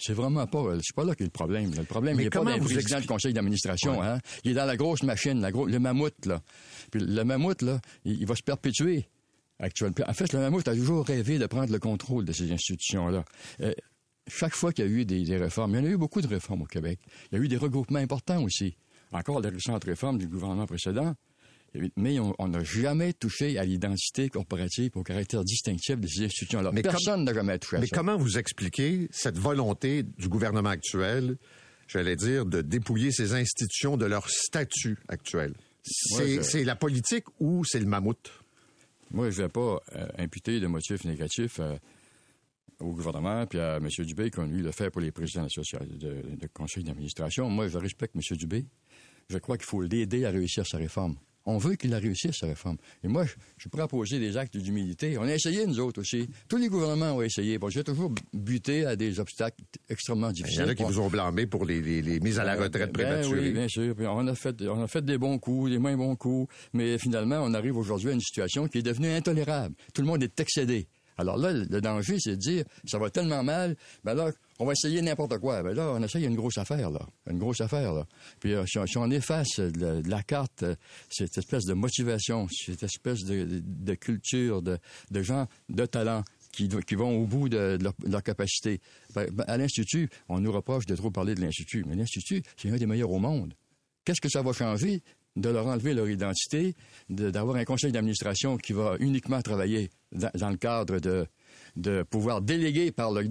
[0.03, 1.71] c'est vraiment pas, c'est pas là qu'est le problème.
[1.77, 4.07] Le problème, Mais il n'est pas dans le président du conseil d'administration, ouais.
[4.07, 4.19] hein.
[4.45, 6.43] Il est dans la grosse machine, la gros, le mammouth, là.
[6.91, 9.07] Puis le mammouth, là, il, il va se perpétuer
[9.61, 10.05] actuellement.
[10.09, 13.25] En fait, le mammouth a toujours rêvé de prendre le contrôle de ces institutions-là.
[13.61, 13.73] Euh,
[14.29, 16.21] chaque fois qu'il y a eu des, des, réformes, il y en a eu beaucoup
[16.21, 16.99] de réformes au Québec.
[17.31, 18.77] Il y a eu des regroupements importants aussi.
[19.13, 21.15] Encore les récentes réformes du gouvernement précédent.
[21.97, 26.71] Mais on n'a jamais touché à l'identité corporative, au caractère distinctif de ces institutions-là.
[26.83, 27.97] Personne n'a jamais touché à mais ça.
[27.97, 31.39] Mais comment vous expliquez cette volonté du gouvernement actuel,
[31.89, 35.55] j'allais dire, de dépouiller ces institutions de leur statut actuel?
[35.83, 36.59] C'est ouais, je...
[36.67, 38.31] la politique ou c'est le mammouth?
[39.11, 41.77] Moi, je ne vais pas euh, imputer de motifs négatifs euh,
[42.81, 43.89] au gouvernement puis à M.
[44.05, 47.49] Dubé, comme lui le fait pour les présidents de, de, de conseil d'administration.
[47.49, 48.37] Moi, je respecte M.
[48.37, 48.67] Dubé.
[49.29, 51.17] Je crois qu'il faut l'aider à réussir sa réforme.
[51.45, 52.77] On veut qu'il la réussisse, sa réforme.
[53.03, 55.19] Et moi, je, je pourrais poser des actes d'humilité.
[55.19, 56.29] On a essayé, nous autres aussi.
[56.49, 57.59] Tous les gouvernements ont essayé.
[57.59, 60.61] Bon, j'ai toujours buté à des obstacles extrêmement difficiles.
[60.61, 62.55] Il y en a qui vous ont blâmé pour les, les, les mises à la
[62.55, 63.41] retraite ben, prématurées.
[63.41, 63.95] Ben oui, bien sûr.
[63.95, 66.53] Puis on, a fait, on a fait des bons coups, des moins bons coups.
[66.73, 69.75] Mais finalement, on arrive aujourd'hui à une situation qui est devenue intolérable.
[69.95, 70.87] Tout le monde est excédé.
[71.19, 74.33] Alors là, le danger, c'est de dire, ça va tellement mal, ben là,
[74.63, 75.63] on va essayer n'importe quoi.
[75.63, 77.01] Ben là, on essaye une grosse affaire, là.
[77.29, 78.07] Une grosse affaire, là.
[78.39, 80.77] Puis euh, si, on, efface de, de la carte euh,
[81.11, 84.79] cette espèce de motivation, cette espèce de, culture, de,
[85.23, 88.81] gens de talent qui, vont au bout de, leur, leur capacité.
[89.15, 92.71] Ben, ben, à l'Institut, on nous reproche de trop parler de l'Institut, mais l'Institut, c'est
[92.71, 93.55] un des meilleurs au monde.
[94.05, 95.03] Qu'est-ce que ça va changer
[95.35, 96.75] de leur enlever leur identité,
[97.09, 101.27] de- d'avoir un conseil d'administration qui va uniquement travailler dans, dans le cadre de,
[101.77, 103.23] de pouvoir déléguer par le,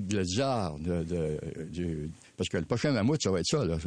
[2.38, 3.64] parce que le prochain mammouth, ça va être ça.
[3.66, 3.78] Là.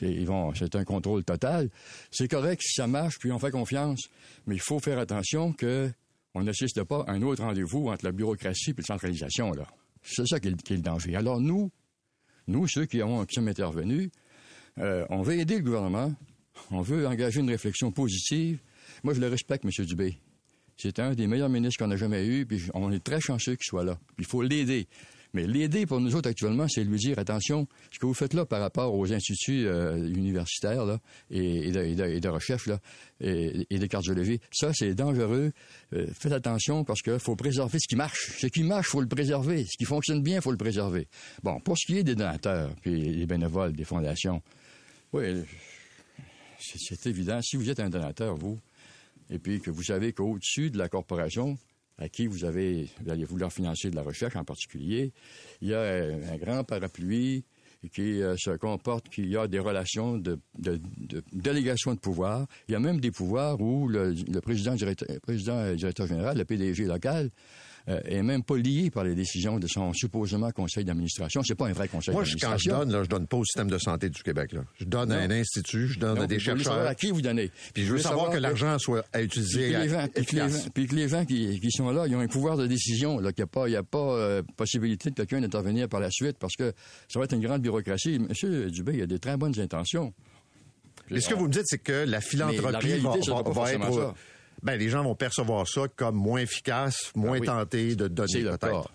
[0.00, 1.68] Ils vont, c'est un contrôle total.
[2.10, 4.00] C'est correct si ça marche, puis on fait confiance.
[4.46, 5.90] Mais il faut faire attention que
[6.34, 9.52] on n'assiste pas à un autre rendez-vous entre la bureaucratie et la centralisation.
[9.52, 9.66] Là.
[10.02, 11.14] C'est ça qui est, le- qui est le danger.
[11.16, 11.70] Alors nous,
[12.46, 14.10] nous, ceux qui, ont, qui sommes intervenus,
[14.78, 16.14] euh, on veut aider le gouvernement.
[16.70, 18.60] On veut engager une réflexion positive.
[19.02, 19.84] Moi, je le respecte, M.
[19.84, 20.18] Dubé.
[20.80, 23.64] C'est un des meilleurs ministres qu'on a jamais eu, puis on est très chanceux qu'il
[23.66, 23.98] soit là.
[24.18, 24.86] Il faut l'aider.
[25.32, 28.44] Mais l'aider pour nous autres actuellement, c'est lui dire attention, ce que vous faites là
[28.44, 30.98] par rapport aux instituts euh, universitaires là,
[31.30, 32.68] et, de, et de- et de recherche
[33.20, 35.52] et, de cardiologie, ça c'est dangereux.
[35.92, 38.32] Euh, faites attention parce qu'il faut préserver ce qui marche.
[38.40, 39.66] Ce qui marche, faut le préserver.
[39.66, 41.06] Ce qui fonctionne bien, faut le préserver.
[41.44, 44.42] Bon, pour ce qui est des donateurs puis les bénévoles des fondations,
[45.12, 45.44] oui,
[46.58, 47.40] c'est évident.
[47.40, 48.58] Si vous êtes un donateur, vous,
[49.30, 51.56] et puis que vous savez qu'au-dessus de la corporation
[51.98, 55.12] à qui vous avez, allez vouloir financer de la recherche en particulier,
[55.60, 57.44] il y a un, un grand parapluie
[57.88, 60.38] qui euh, se comporte qu'il y a des relations de,
[61.32, 62.46] délégation de pouvoir.
[62.68, 66.44] Il y a même des pouvoirs où le, président, directeur, président et directeur général, le
[66.44, 67.30] PDG local,
[67.90, 71.42] euh, est même pas lié par les décisions de son supposément conseil d'administration.
[71.42, 72.78] C'est pas un vrai conseil Moi, je- quand je d'administration.
[72.78, 74.52] donne, là, je donne pas au système de santé du Québec.
[74.52, 74.60] Là.
[74.78, 76.86] Je donne à un institut, je donne Non, à des savoir chercheurs.
[76.86, 77.50] à qui vous donnez.
[77.74, 79.98] Puis je veux voulez savoir que que- l'argent soit à puis utiliser que les gens,
[79.98, 80.64] à- puis que les, efficace.
[80.64, 83.18] gens- puis que les gens qui, qui sont là, ils ont un pouvoir de décision,
[83.18, 86.00] là, qu'il n'y a pas, il y a pas euh, possibilité de quelqu'un d'intervenir par
[86.00, 86.72] la suite parce que
[87.08, 88.18] ça va être une grande bureaucratie.
[88.18, 90.12] Monsieur Dubé, il a des très bonnes intentions.
[91.10, 94.14] Mais ce que vous me dites, c'est que la philanthropie réalité, va, être.
[94.62, 97.46] Ben, les gens vont percevoir ça comme moins efficace, moins oui.
[97.46, 98.92] tenté de donner, peut-être.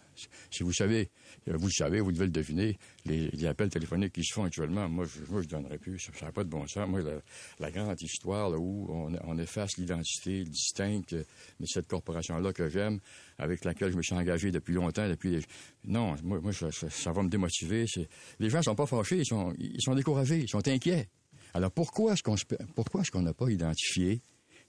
[0.49, 1.09] Si vous savez,
[1.49, 4.45] euh, vous le savez, vous devez le deviner, les, les appels téléphoniques qui se font
[4.45, 5.99] actuellement, moi, je moi, je donnerais plus.
[6.17, 6.87] Ça n'a pas de bon sens.
[6.87, 7.15] Moi, la,
[7.59, 12.99] la grande histoire là, où on, on efface l'identité distincte de cette corporation-là que j'aime,
[13.37, 15.31] avec laquelle je me suis engagé depuis longtemps, depuis...
[15.31, 15.41] les-
[15.83, 17.85] Non, moi, moi ça, ça- ça va me démotiver.
[18.39, 21.09] Les gens sont pas fâchés, ils sont, ils sont découragés, ils sont inquiets.
[21.53, 24.21] Alors, pourquoi est-ce qu'on se- pourquoi est-ce qu'on n'a pas identifié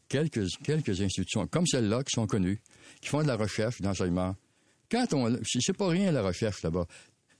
[0.08, 2.60] quelques, quelques institutions comme celle-là qui sont connues,
[3.00, 4.36] qui font de la recherche, d'enseignement.
[4.90, 6.86] Quand on, c'est pas rien la recherche là-bas.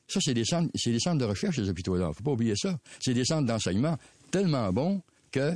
[0.08, 2.12] Ça, c'est des centres, c'est des centres de recherche, ces hôpitaux-là.
[2.12, 2.78] Faut pas oublier ça.
[3.00, 3.96] C'est des centres d'enseignement
[4.30, 5.02] tellement bons
[5.32, 5.52] que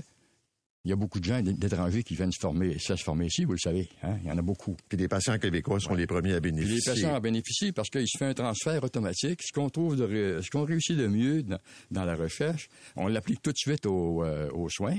[0.84, 3.44] il y a beaucoup de gens d'étrangers qui viennent se former, ça se former ici,
[3.44, 3.86] vous le savez.
[4.02, 4.16] Hein?
[4.22, 4.74] Il y en a beaucoup.
[4.88, 6.92] Puis les patients québécois sont les premiers à Puis les bénéficier.
[6.92, 9.40] patients en bénéficient parce qu'il se fait un transfert automatique.
[9.42, 11.58] Ce qu'on trouve, de ce qu'on réussit de mieux dans,
[11.90, 14.98] dans la recherche, on l'applique tout de suite aux, euh, aux soins.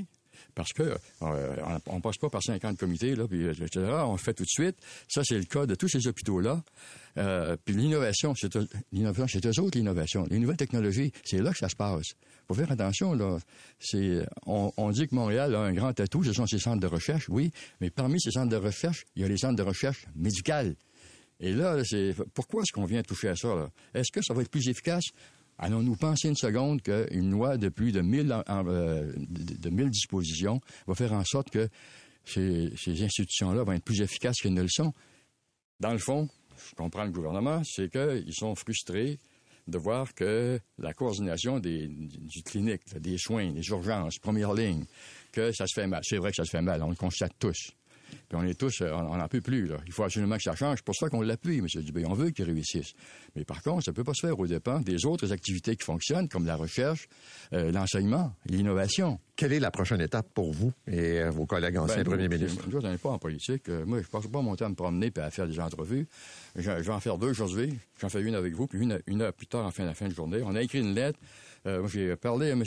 [0.56, 3.70] Parce que euh, on, on passe pas par 50 comités, là, puis, etc.
[4.06, 4.76] On le fait tout de suite.
[5.08, 6.64] Ça, c'est le cas de tous ces hôpitaux-là.
[7.18, 8.58] Euh, puis l'innovation, c'est
[8.92, 10.26] l'innovation, c'est eux autres l'innovation.
[10.30, 12.14] Les nouvelles technologies, c'est là que ça se passe.
[12.48, 13.38] Faut faire attention, là.
[13.80, 16.88] C'est, on, on dit que Montréal a un grand atout, ce sont ses centres de
[16.88, 20.06] recherche, oui, mais parmi ces centres de recherche, il y a les centres de recherche
[20.16, 20.76] médicales.
[21.40, 23.56] Et là, c'est pourquoi est-ce qu'on vient toucher à ça?
[23.56, 23.70] là?
[23.94, 25.06] Est-ce que ça va être plus efficace?
[25.62, 29.70] Allons-nous penser une seconde qu'une loi de plus de 1000, en- en- euh, de, de
[29.70, 31.70] 1000 dispositions va faire en sorte que
[32.26, 34.92] ces, institutions-là vont être plus efficaces qu'elles ne le sont?
[35.80, 36.28] Dans le fond,
[36.70, 39.18] je comprends le gouvernement, c'est qu'ils sont frustrés
[39.68, 44.84] de voir que la coordination des, du clinique, des soins, des urgences, première ligne,
[45.32, 46.02] que ça se fait mal.
[46.04, 47.72] C'est vrai que ça se fait mal, on le constate tous.
[48.12, 49.68] Puis on est tous, euh, on n'en peut plus.
[49.68, 49.78] Là.
[49.86, 50.78] Il faut absolument que ça change.
[50.78, 51.68] C'est pour ça qu'on l'appuie, M.
[51.84, 52.06] Dubé.
[52.06, 52.94] On veut qu'il réussisse.
[53.36, 55.86] Mais par contre, ça ne peut pas se faire aux dépens des autres activités qui
[55.86, 57.08] fonctionnent, comme la recherche,
[57.54, 59.20] euh, l'enseignement, l'innovation.
[59.36, 62.68] Quelle est la prochaine étape pour vous et euh, vos collègues anciens Ben, premiers ministres?
[62.68, 63.70] Autres, on n'est pas en politique.
[63.70, 66.08] Euh, moi, je passe pas mon temps à me promener et à faire des entrevues.
[66.56, 67.74] Je, je vais en faire deux aujourd'hui.
[68.00, 70.08] J'en fais une avec vous, puis une, une heure plus tard, en fin, la fin
[70.08, 70.42] de journée.
[70.44, 71.20] On a écrit une lettre.
[71.68, 72.64] Euh, moi, j'ai parlé à M.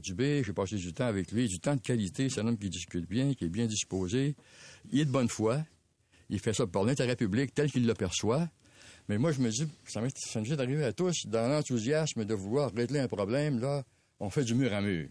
[0.00, 0.42] Dubé.
[0.44, 1.48] J'ai passé du temps avec lui.
[1.48, 2.28] Du temps de qualité.
[2.28, 4.36] C'est un homme qui discute bien, qui est bien disposé.
[4.90, 5.64] Il est de bonne foi.
[6.30, 8.48] Il fait ça pour l'intérêt public tel qu'il le perçoit.
[9.08, 12.70] Mais moi, je me dis, ça nous est arrivé à tous, dans l'enthousiasme de vouloir
[12.74, 13.82] régler un problème, là,
[14.20, 15.08] on fait du mur à mur.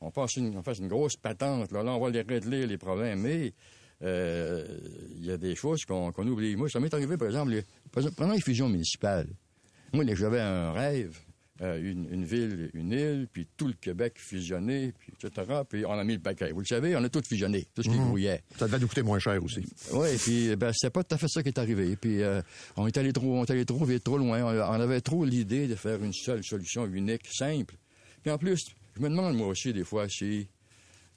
[0.00, 3.52] On passe une, grosse patente, là, là, on va les régler, les problèmes, mais
[4.02, 4.66] euh,
[5.16, 6.56] il y a des choses qu'on oublie.
[6.56, 7.62] Moi, ça m'est arrivé, par exemple, les,
[7.92, 9.28] par pendant les fusions municipales.
[9.92, 11.16] Moi, j'avais un rêve
[11.60, 15.62] euh, une, une, ville, une île, puis tout le Québec fusionné, puis etc.
[15.68, 16.52] Puis on a mis le paquet.
[16.52, 18.04] Vous le savez, on a tout fusionné, tout ce qui Mmh.
[18.06, 18.42] grouillait.
[18.58, 19.64] Ça devait nous coûter moins cher aussi.
[19.92, 21.96] Oui, puis ben, c'est pas tout à fait ça qui est arrivé.
[21.96, 22.40] Puis euh,
[22.76, 24.42] on est allé trop, on est allé trop vite, trop loin.
[24.42, 27.74] On, on avait trop l'idée de faire une seule solution unique, simple.
[28.22, 28.64] Puis en plus,
[28.96, 30.48] je me demande moi aussi des fois si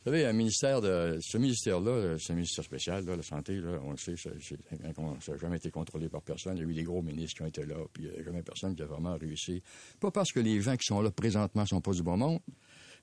[0.04, 3.92] vous savez, un ministère de ce ministère-là, ce ministère spécial, là, la santé, là, on
[3.92, 6.58] le sait, ça n'a jamais été contrôlé par personne.
[6.58, 8.24] Il y a eu des gros ministres qui ont été là, puis il n'y a
[8.24, 9.62] jamais personne qui a vraiment réussi.
[10.00, 12.40] Pas parce que les gens qui sont là présentement sont pas du bon monde,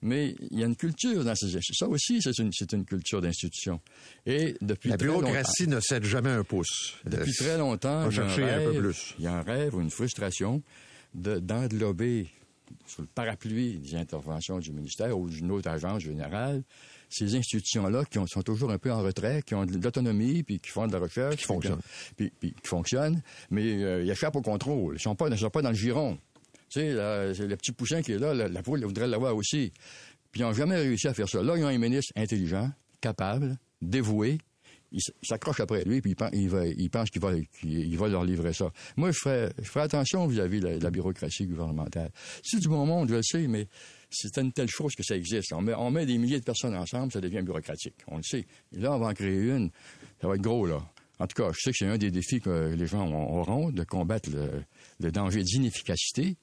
[0.03, 3.80] mais il y a une culture dans ces Ça aussi, c'est une, une, culture d'institution.
[4.26, 6.96] Et depuis la très bureaucratie longtemps, ne cède jamais un pouce.
[7.05, 9.14] Depuis très longtemps, On il y a un, un rêve, peu plus.
[9.18, 10.62] Il y a un rêve ou une frustration
[11.14, 12.28] de- d'englober
[12.87, 16.62] sous le parapluie des interventions du ministère ou d'une autre agence générale
[17.11, 20.61] ces institutions-là qui ont- sont toujours un peu en retrait, qui ont de l'autonomie, puis
[20.61, 21.37] qui font de la recherche.
[21.37, 21.81] Qui fonctionnent.
[22.16, 24.93] Puis, puis qui fonctionnent, mais euh, ils échappent au contrôle.
[24.95, 26.19] Ils ne sont, pas- ils sont pas dans le giron.
[26.69, 29.73] Tu sais, le petit poussin qui est là, la, la poule voudrait l'avoir aussi.
[30.31, 31.43] Puis ils n'ont jamais réussi à faire ça.
[31.43, 34.37] Là, ils ont un ministre intelligent, capable, dévoué.
[34.91, 38.72] Il s'accroche après lui, puis il pense qu'il va, leur livrer ça.
[38.97, 42.11] Moi, je ferais, attention vis-à-vis de la, bureaucratie gouvernementale.
[42.43, 43.68] C'est du bon monde, je le sais, mais
[44.11, 45.53] c'est une telle chose que ça existe.
[45.53, 47.97] On met, des milliers de personnes ensemble, ça devient bureaucratique.
[48.07, 48.47] On le sait.
[48.72, 49.70] Là, on va en créer une.
[50.20, 50.82] Ça va être gros, là.
[51.18, 53.70] En tout cas, je sais que c'est un des défis que les gens ont- auront,
[53.70, 54.30] de combattre
[55.01, 56.36] le danger d'inefficacité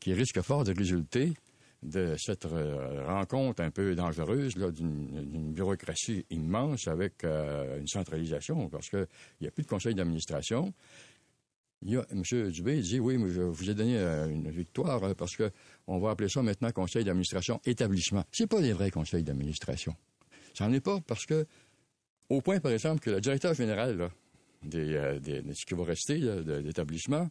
[0.00, 1.34] qui risque fort de résulter
[1.82, 8.88] de cette euh, rencontre un peu dangereuse d'une bureaucratie immense avec euh, une centralisation, parce
[8.88, 9.06] qu'il
[9.40, 10.72] n'y a plus de conseil d'administration.
[11.84, 12.22] M.
[12.52, 15.50] Dubé dit, oui, mais je vous ai donné euh, une victoire parce que
[15.88, 18.24] on va appeler ça maintenant conseil d'administration établissement.
[18.30, 19.96] C'est pas des vrais conseils d'administration.
[20.54, 21.44] Ça n'en est pas parce que,
[22.28, 24.10] au point, par exemple, que le directeur général
[24.62, 27.28] des- de ce qui va rester là, de l'établissement,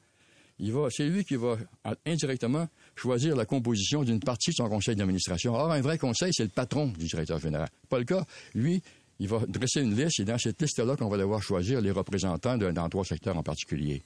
[0.61, 4.69] il va, c'est lui qui va a- indirectement choisir la composition d'une partie de son
[4.69, 5.53] conseil d'administration.
[5.53, 7.67] Or, un vrai conseil, c'est le patron du directeur général.
[7.89, 8.23] Pas le cas.
[8.53, 8.81] Lui,
[9.19, 12.57] il va dresser une liste et dans cette liste-là qu'on va devoir choisir les représentants
[12.57, 14.01] d'un- trois secteurs en particulier.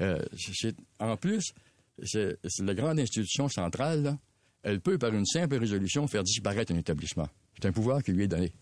[0.00, 0.22] Euh,
[0.98, 1.52] en plus,
[2.02, 4.16] c'est, la grande institution centrale,
[4.62, 7.28] elle peut, par une simple résolution, faire disparaître un établissement.
[7.60, 8.52] C'est un pouvoir qui lui est donné.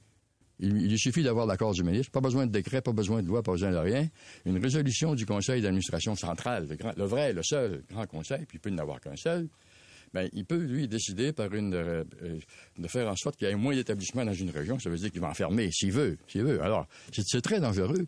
[0.61, 3.43] Il, il suffit d'avoir l'accord du ministre, pas besoin de décret, pas besoin de loi,
[3.43, 4.09] pas besoin de rien.
[4.45, 8.71] Une résolution du conseil d'administration central, le, vrai, le seul grand conseil, puis il peut
[8.71, 9.49] n'y avoir qu'un seul,
[10.13, 12.39] ben, il peut, lui, décider par une, euh, euh,
[12.79, 14.79] de faire en sorte qu'il y ait moins d'établissements dans une région.
[14.79, 16.19] Ça veut dire qu'il va en fermer s'il veut.
[16.29, 16.63] S'il veut.
[16.63, 18.07] Alors, c'est, très dangereux.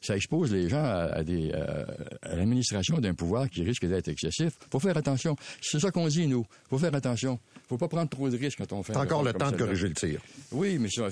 [0.00, 1.84] Ça, expose les gens à, des, euh,
[2.22, 4.52] à l'administration d'un pouvoir qui risque d'être excessif.
[4.70, 5.34] faut faire attention.
[5.60, 6.46] C'est ça qu'on dit, nous.
[6.70, 7.40] faut faire attention.
[7.72, 9.94] Faut pas prendre trop de risques quand on fait encore le temps de corriger le
[9.94, 10.20] tir.
[10.50, 11.08] Oui, mais ça,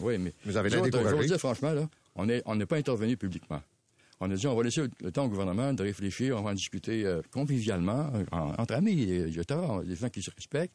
[0.00, 1.10] oui, mais Vous avez l'air découragé.
[1.10, 3.60] je vous dire franchement là, on est, on n'est pas intervenu publiquement.
[4.20, 6.54] On a dit on va laisser le temps au gouvernement de réfléchir, on va en
[6.54, 10.74] discuter euh, convivialement euh, en- entre amis, et, etc., des gens qui se respectent.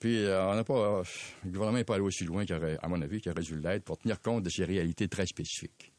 [0.00, 1.02] Puis euh, on n'a pas, euh,
[1.44, 3.58] le gouvernement n'est pas allé aussi loin qu'il aurait, à mon avis, qu'il aurait dû
[3.58, 5.92] l'être pour tenir compte de ces réalités très spécifiques.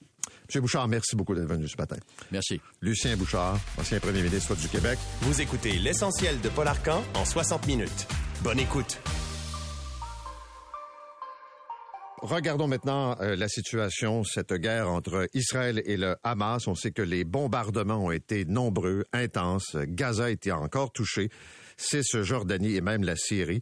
[0.53, 0.61] M.
[0.61, 1.97] Bouchard, merci beaucoup d'être venu ce matin.
[2.31, 2.59] Merci.
[2.81, 4.97] Lucien Bouchard, ancien premier ministre du Québec.
[5.21, 8.07] Vous écoutez l'essentiel de Paul Arcan en 60 minutes.
[8.41, 9.01] Bonne écoute.
[12.21, 16.67] Regardons maintenant euh, la situation, cette guerre entre Israël et le Hamas.
[16.67, 19.75] On sait que les bombardements ont été nombreux, intenses.
[19.75, 21.29] Gaza a été encore touché.
[21.75, 23.61] C'est ce Jordanie et même la Syrie.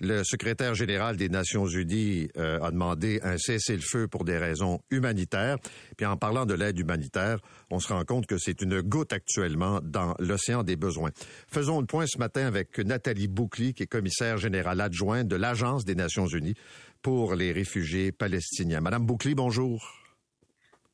[0.00, 5.56] Le secrétaire général des Nations Unies euh, a demandé un cessez-le-feu pour des raisons humanitaires.
[5.96, 7.38] Puis en parlant de l'aide humanitaire,
[7.70, 11.10] on se rend compte que c'est une goutte actuellement dans l'océan des besoins.
[11.48, 15.84] Faisons le point ce matin avec Nathalie Boucli, qui est commissaire générale adjointe de l'Agence
[15.84, 16.54] des Nations Unies
[17.02, 18.80] pour les réfugiés palestiniens.
[18.80, 19.94] Madame Boucli, bonjour.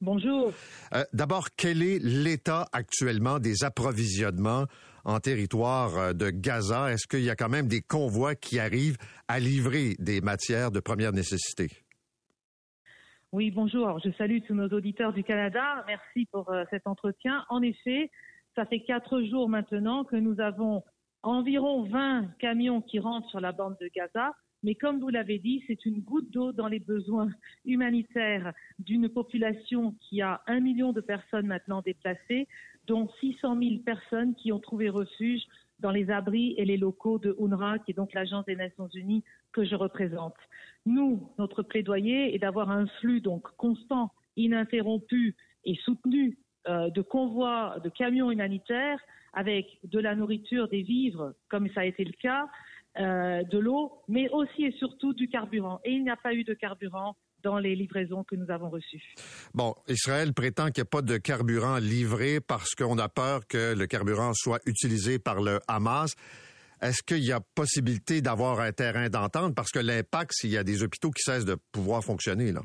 [0.01, 0.53] Bonjour.
[0.95, 4.67] Euh, D'abord, quel est l'état actuellement des approvisionnements
[5.05, 6.93] en territoire euh, de Gaza?
[6.93, 8.97] Est-ce qu'il y a quand même des convois qui arrivent
[9.29, 11.69] à livrer des matières de première nécessité?
[13.33, 13.99] Oui, bonjour.
[14.05, 15.85] Je salue tous nos auditeurs du Canada.
[15.89, 17.45] Merci pour euh, cet entretien.
[17.49, 18.11] En effet,
[18.55, 20.85] ça fait quatre jours maintenant que nous avons
[21.25, 24.33] environ 20 camions qui rentrent sur la bande de Gaza.
[24.63, 27.29] Mais comme vous l'avez dit, c'est une goutte d'eau dans les besoins
[27.67, 32.49] humanitaires d'une population qui a un million de personnes maintenant déplacées,
[32.87, 35.43] dont 600 000 personnes qui ont trouvé refuge
[35.80, 39.24] dans les abris et les locaux de UNRWA, qui est donc l'agence des Nations Unies
[39.53, 40.37] que je représente.
[40.87, 47.76] Nous, notre plaidoyer est d'avoir un flux donc constant, ininterrompu et soutenu euh, de convois,
[47.82, 49.01] de camions humanitaires
[49.32, 52.49] avec de la nourriture, des vivres, comme ça a été le cas,
[53.01, 55.80] euh, de l'eau, mais aussi et surtout du carburant.
[55.85, 59.15] Et il n'y a pas eu de carburant dans les livraisons que nous avons reçues.
[59.55, 63.75] Bon, Israël prétend qu'il n'y a pas de carburant livré parce qu'on a peur que
[63.75, 66.15] le carburant soit utilisé par le Hamas.
[66.81, 69.55] est-ce qu'il y a possibilité d'avoir un terrain d'entente?
[69.55, 72.63] Parce que l'impact, s'il y a des hôpitaux qui cessent de pouvoir fonctionner, là.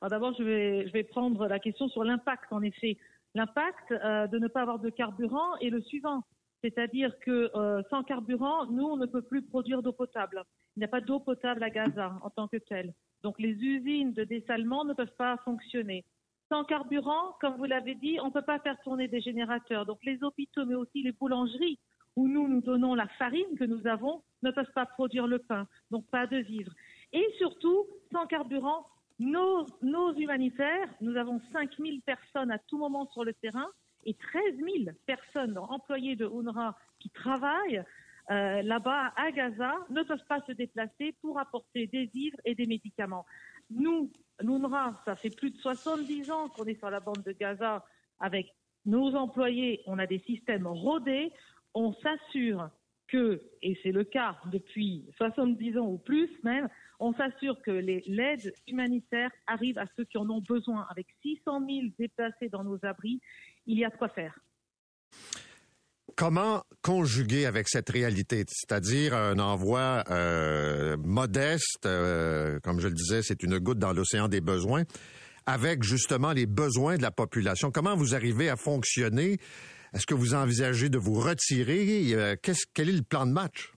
[0.00, 2.96] Alors d'abord, je vais, je vais prendre la question sur l'impact, en effet.
[3.34, 6.22] L'impact euh, de ne pas avoir de carburant est le suivant.
[6.62, 10.42] C'est-à-dire que euh, sans carburant, nous, on ne peut plus produire d'eau potable.
[10.76, 12.92] Il n'y a pas d'eau potable à Gaza en tant que telle.
[13.22, 16.04] Donc les usines de dessalement ne peuvent pas fonctionner.
[16.48, 19.86] Sans carburant, comme vous l'avez dit, on ne peut pas faire tourner des générateurs.
[19.86, 21.78] Donc les hôpitaux, mais aussi les boulangeries,
[22.16, 25.68] où nous, nous donnons la farine que nous avons, ne peuvent pas produire le pain.
[25.90, 26.72] Donc pas de vivres.
[27.12, 28.86] Et surtout, sans carburant,
[29.18, 33.68] nos, nos humanitaires, nous avons 5000 personnes à tout moment sur le terrain
[34.08, 37.84] et 13 000 personnes employées de UNRWA qui travaillent
[38.30, 42.66] euh, là-bas à Gaza ne peuvent pas se déplacer pour apporter des vivres et des
[42.66, 43.26] médicaments.
[43.70, 47.84] Nous, l'UNRWA, ça fait plus de 70 ans qu'on est sur la bande de Gaza
[48.18, 48.54] avec
[48.86, 51.30] nos employés, on a des systèmes rodés,
[51.74, 52.70] on s'assure
[53.08, 56.68] que, et c'est le cas depuis 70 ans ou plus même,
[57.00, 60.86] on s'assure que l'aide humanitaire arrive à ceux qui en ont besoin.
[60.90, 63.20] Avec 600 000 déplacés dans nos abris,
[63.68, 64.36] il y a de quoi faire.
[66.16, 73.22] Comment conjuguer avec cette réalité, c'est-à-dire un envoi euh, modeste, euh, comme je le disais,
[73.22, 74.82] c'est une goutte dans l'océan des besoins,
[75.46, 77.70] avec justement les besoins de la population.
[77.70, 79.36] Comment vous arrivez à fonctionner?
[79.92, 82.14] Est-ce que vous envisagez de vous retirer?
[82.14, 82.34] Euh,
[82.74, 83.72] Quel est le plan de match?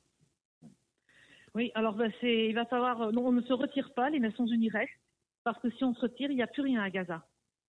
[1.53, 3.11] Oui, alors ben, il va falloir.
[3.11, 4.09] Non, on ne se retire pas.
[4.09, 4.89] Les Nations Unies restent
[5.43, 7.23] parce que si on se retire, il n'y a plus rien à Gaza.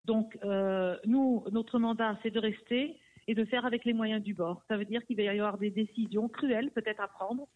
[0.05, 2.99] Donc euh, nous, notre mandat, c'est de rester
[3.29, 4.63] et de faire avec les moyens du bord.
[4.69, 7.47] Ça veut dire qu'il va y avoir des décisions cruelles peut-être à prendre.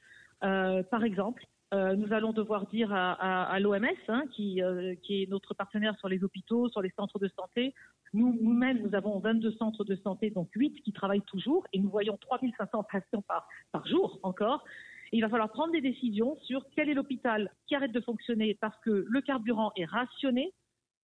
[0.44, 4.62] Euh, par exemple, nous allons devoir dire à, l'OMS, hein, qui,
[5.02, 7.74] qui, est notre partenaire sur les hôpitaux, sur les centres de santé,
[8.14, 11.90] nous, nous-mêmes, nous avons 22 centres de santé, donc 8 qui travaillent toujours, et nous
[11.90, 14.64] voyons 3500 patients par, par jour encore
[15.12, 18.76] il va falloir prendre des décisions sur quel est l'hôpital qui arrête de fonctionner parce
[18.80, 20.52] que le carburant est rationné.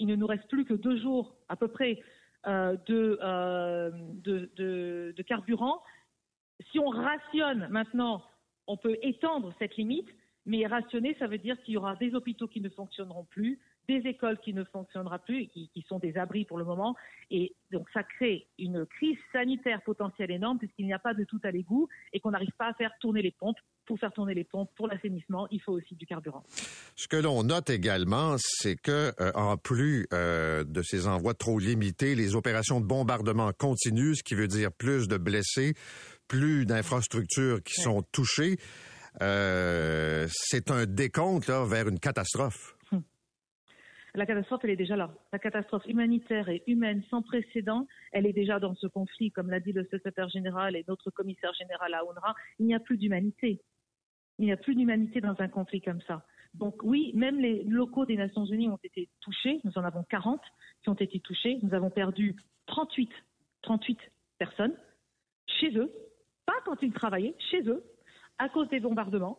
[0.02, 2.02] Il ne nous reste plus que deux jours à peu près
[2.48, 5.80] euh, euh, de, carburant.
[6.72, 8.24] Si on rationne maintenant,
[8.66, 10.08] on peut étendre cette limite,
[10.44, 13.98] mais rationner, ça veut dire qu'il y aura des hôpitaux qui ne fonctionneront plus, des
[14.08, 16.96] écoles qui ne fonctionneront plus, qui, qui sont des abris pour le moment.
[17.30, 21.40] Et donc ça crée une crise sanitaire potentielle énorme puisqu'il n'y a pas de tout
[21.44, 23.60] à l'égout et qu'on n'arrive pas à faire tourner les pompes.
[23.86, 26.44] Pour faire tourner les pompes, pour l'assainissement, il faut aussi du carburant.
[26.94, 31.58] Ce que l'on note également, c'est que euh, en plus euh, de ces envois trop
[31.58, 35.74] limités, les opérations de bombardement continuent, ce qui veut dire plus de blessés,
[36.28, 38.56] plus d'infrastructures qui sont touchées.
[39.20, 42.76] Euh, c'est un décompte là, vers une catastrophe.
[44.14, 45.10] La catastrophe, elle est déjà là.
[45.32, 49.58] La catastrophe humanitaire et humaine sans précédent, elle est déjà dans ce conflit, comme l'a
[49.58, 52.34] dit le secrétaire général et notre commissaire général à UNRWA.
[52.58, 53.62] Il n'y a plus d'humanité.
[54.38, 56.24] Il n'y a plus d'humanité dans un conflit comme ça.
[56.54, 59.60] Donc oui, même les locaux des Nations Unies ont été touchés.
[59.64, 60.40] Nous en avons 40
[60.82, 61.58] qui ont été touchés.
[61.62, 63.10] Nous avons perdu 38,
[63.62, 63.98] 38
[64.38, 64.74] personnes
[65.60, 65.92] chez eux,
[66.46, 67.82] pas quand ils travaillaient, chez eux,
[68.38, 69.38] à cause des bombardements.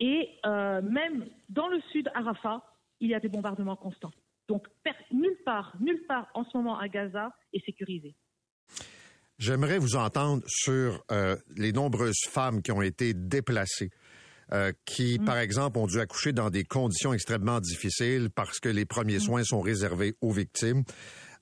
[0.00, 2.62] Et euh, même dans le sud, à Rafah,
[3.00, 4.12] il y a des bombardements constants.
[4.48, 4.66] Donc,
[5.10, 8.14] nulle part, nulle part en ce moment à Gaza est sécurisé.
[9.38, 13.90] J'aimerais vous entendre sur euh, les nombreuses femmes qui ont été déplacées.
[14.52, 15.24] Euh, qui, mm.
[15.24, 19.20] par exemple, ont dû accoucher dans des conditions extrêmement difficiles parce que les premiers mm.
[19.20, 20.84] soins sont réservés aux victimes.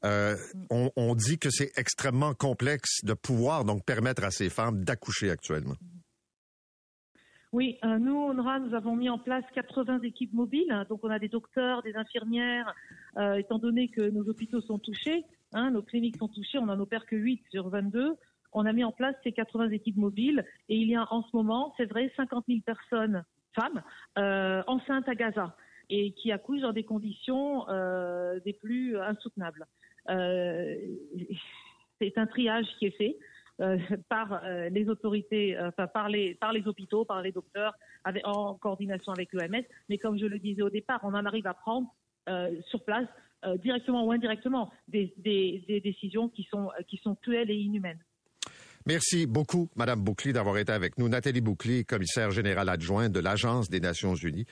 [0.04, 0.36] Euh,
[0.70, 5.30] on, on, dit que c'est extrêmement complexe de pouvoir donc permettre à ces femmes d'accoucher
[5.30, 5.74] actuellement.
[7.52, 10.86] Oui, euh, nous, ONRA, nous avons mis en place 80 équipes mobiles.
[10.88, 12.74] Donc, on a des docteurs, des infirmières,
[13.18, 16.80] euh, étant donné que nos hôpitaux sont touchés, hein, nos cliniques sont touchées, on n'en
[16.80, 18.16] opère que 8 sur 22.
[18.52, 21.34] On a mis en place ces 80 équipes mobiles et il y a en ce
[21.34, 23.24] moment, c'est vrai, 50 000 personnes,
[23.54, 23.82] femmes,
[24.18, 25.56] euh, enceintes à Gaza
[25.88, 29.66] et qui accouchent dans des conditions euh, des plus insoutenables.
[30.10, 30.76] Euh,
[32.00, 33.18] c'est un triage qui est fait.
[34.08, 34.42] Par
[34.72, 37.74] les autorités, enfin par les par les hôpitaux, par les docteurs,
[38.24, 39.62] en coordination avec l'OMS.
[39.88, 41.94] Mais comme je le disais au départ, on en arrive à prendre
[42.66, 43.06] sur place,
[43.58, 48.02] directement ou indirectement, des, des, décisions qui sont qui sont cruelles et inhumaines.
[48.84, 51.08] Merci beaucoup, Madame Boucli, d'avoir été avec nous.
[51.08, 54.46] Nathalie Boucli, commissaire générale adjointe de l'Agence des Nations Unies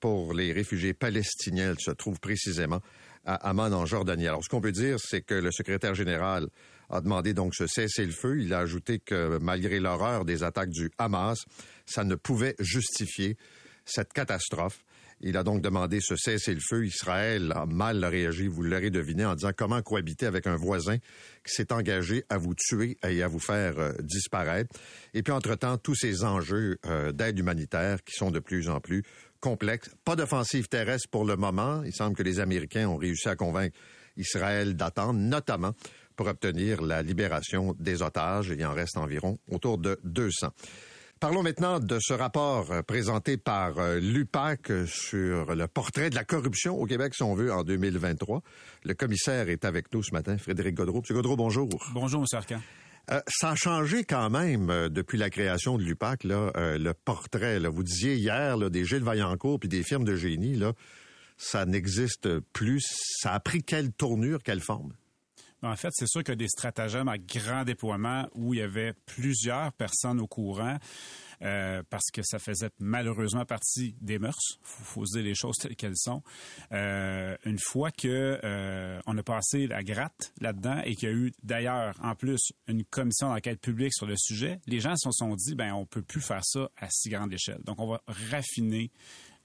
[0.00, 1.74] pour les réfugiés palestiniens.
[1.78, 2.80] Se trouve précisément
[3.26, 4.26] à Amman, en Jordanie.
[4.26, 6.48] Alors, ce qu'on peut dire, c'est que le secrétaire général
[6.88, 8.40] a demandé donc ce cessez-le-feu.
[8.40, 11.44] Il a ajouté que malgré l'horreur des attaques du Hamas,
[11.84, 13.36] ça ne pouvait justifier
[13.84, 14.82] cette catastrophe
[15.20, 16.86] Il a donc demandé ce cessez-le-feu.
[16.86, 21.54] Israël a mal réagi, vous l'aurez deviné, en disant comment cohabiter avec un voisin qui
[21.54, 24.74] s'est engagé à vous tuer et à vous faire euh, disparaître.
[25.14, 29.02] Et puis, entre-temps, tous ces enjeux euh, d'aide humanitaire qui sont de plus en plus
[29.40, 29.90] complexes.
[30.04, 31.82] Pas d'offensive terrestre pour le moment.
[31.84, 33.76] Il semble que les Américains ont réussi à convaincre
[34.16, 35.72] Israël d'attendre, notamment
[36.16, 38.52] pour obtenir la libération des otages.
[38.56, 40.48] Il en reste environ autour de 200.
[41.24, 46.22] Parlons maintenant de ce rapport euh, présenté par euh, l'UPAC sur le portrait de la
[46.22, 48.42] corruption au Québec, si on veut, en 2023.
[48.84, 51.00] Le commissaire est avec nous ce matin, Frédéric Godreau.
[51.00, 51.70] Monsieur Godreau, bonjour.
[51.94, 52.26] Bonjour, M.
[52.30, 52.60] Arcan.
[53.10, 57.58] Euh, ça a changé quand même depuis la création de l'UPAC, là, le portrait.
[57.58, 57.70] Là.
[57.70, 60.74] Vous disiez hier là, des Gilles Vaillancourt puis des firmes de génie, là,
[61.38, 62.84] ça n'existe plus.
[63.22, 64.92] Ça a pris quelle tournure, quelle forme?
[65.64, 69.72] En fait, c'est sûr que des stratagèmes à grand déploiement où il y avait plusieurs
[69.72, 70.78] personnes au courant.
[71.42, 74.58] Euh, parce que ça faisait malheureusement partie des mœurs.
[74.62, 76.22] Faut, faut se dire les choses telles qu'elles sont.
[76.72, 81.14] Euh, une fois que euh, on a passé la gratte là-dedans et qu'il y a
[81.14, 85.34] eu d'ailleurs en plus une commission d'enquête publique sur le sujet, les gens se sont
[85.34, 87.60] dit ben on peut plus faire ça à si grande échelle.
[87.64, 88.90] Donc on va raffiner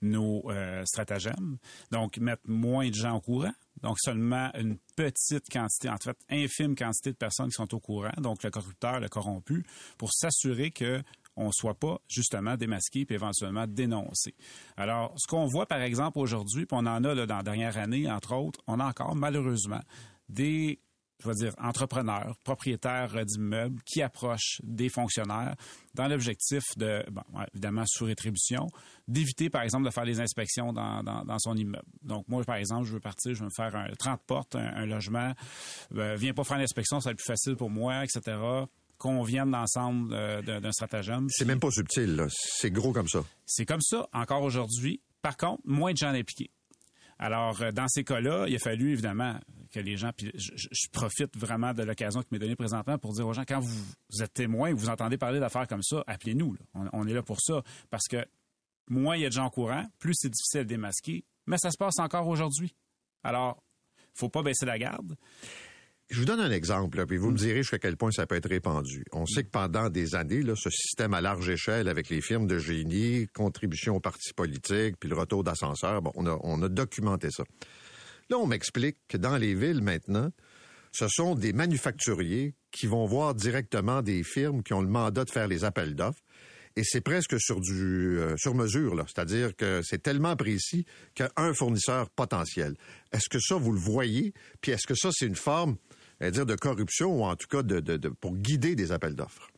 [0.01, 1.57] nos euh, stratagèmes.
[1.91, 3.53] Donc, mettre moins de gens au courant.
[3.81, 8.11] Donc, seulement une petite quantité, en fait, infime quantité de personnes qui sont au courant,
[8.17, 9.65] donc le corrupteur, le corrompu,
[9.97, 11.01] pour s'assurer que
[11.35, 14.35] on soit pas justement démasqué puis éventuellement dénoncé.
[14.75, 17.77] Alors, ce qu'on voit par exemple aujourd'hui, puis on en a là, dans la dernière
[17.77, 19.79] année, entre autres, on a encore malheureusement
[20.27, 20.81] des
[21.21, 25.55] je vais dire, entrepreneurs, propriétaires d'immeubles qui approchent des fonctionnaires
[25.95, 28.67] dans l'objectif de, bon, évidemment, sous rétribution,
[29.07, 31.85] d'éviter, par exemple, de faire les inspections dans, dans, son immeuble.
[32.03, 34.85] Donc, moi, par exemple, je veux partir, je veux me faire un 30 portes, un,
[34.85, 35.33] logement,
[35.91, 38.37] ben, viens pas faire l'inspection, ça va être plus facile pour moi, etc
[38.99, 41.27] qu'on vienne d'ensemble euh, d'un stratagème.
[41.29, 43.23] C'est même pas subtil, c'est gros comme ça.
[43.45, 45.01] C'est comme ça encore aujourd'hui.
[45.21, 46.51] Par contre, moins de gens impliqués.
[47.17, 49.39] Alors, euh, dans ces cas-là, il a fallu évidemment
[49.71, 53.33] que les gens, je, profite vraiment de l'occasion qui m'est donnée présentement pour dire aux
[53.33, 56.55] gens, quand vous, êtes témoin, vous entendez parler d'affaires comme ça, appelez-nous.
[56.73, 57.63] On, est là pour ça.
[57.89, 58.25] Parce que
[58.89, 61.23] moins il y a de gens au courant, plus c'est difficile à démasquer.
[61.47, 62.75] Mais ça se passe encore aujourd'hui.
[63.23, 63.63] Alors,
[64.13, 65.15] faut pas baisser la garde.
[66.09, 68.49] Je vous donne un exemple, puis vous me direz jusqu'à quel point ça peut être
[68.49, 69.05] répandu.
[69.11, 72.57] On sait que pendant des années, ce système à large échelle avec les firmes de
[72.57, 77.43] génie, contribution aux partis politiques, puis le retour d'ascenseur, on a documenté ça.
[78.29, 80.31] Là, on m'explique que dans les villes maintenant,
[80.91, 85.31] ce sont des manufacturiers qui vont voir directement des firmes qui ont le mandat de
[85.31, 86.21] faire les appels d'offres.
[86.75, 89.03] Et c'est presque sur du euh, sur mesure, là.
[89.07, 92.75] C'est-à-dire que c'est tellement précis qu'un fournisseur potentiel.
[93.11, 94.33] Est-ce que ça, vous le voyez?
[94.61, 95.77] Puis est-ce que ça, c'est une forme
[96.21, 99.49] dire, de corruption ou en tout cas de, pour guider des appels d'offres?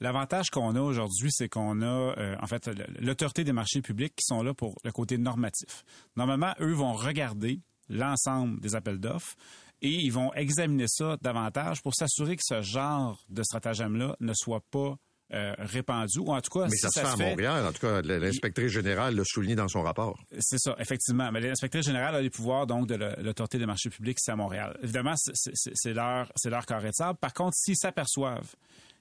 [0.00, 2.70] L'avantage qu'on a aujourd'hui, c'est qu'on a, euh, en fait,
[3.00, 5.84] l'autorité des marchés publics qui sont là pour le côté normatif.
[6.16, 9.34] Normalement, eux vont regarder l'ensemble des appels d'offres
[9.82, 14.62] et ils vont examiner ça davantage pour s'assurer que ce genre de stratagème-là ne soit
[14.70, 14.96] pas
[15.32, 16.66] euh, répandu, ou en tout cas...
[16.68, 19.82] Mais ça, se fait à Montréal, en tout cas, l'inspectrice générale l'a souligné dans son
[19.82, 20.18] rapport.
[20.40, 21.30] C'est ça, effectivement.
[21.30, 24.76] Mais l'inspectrice générale a les pouvoirs, donc, de l'autorité des marchés publics c'est à Montréal.
[24.82, 27.18] Évidemment, c'est leur, leur carré de sable.
[27.20, 28.56] Par contre, s'ils s'aperçoivent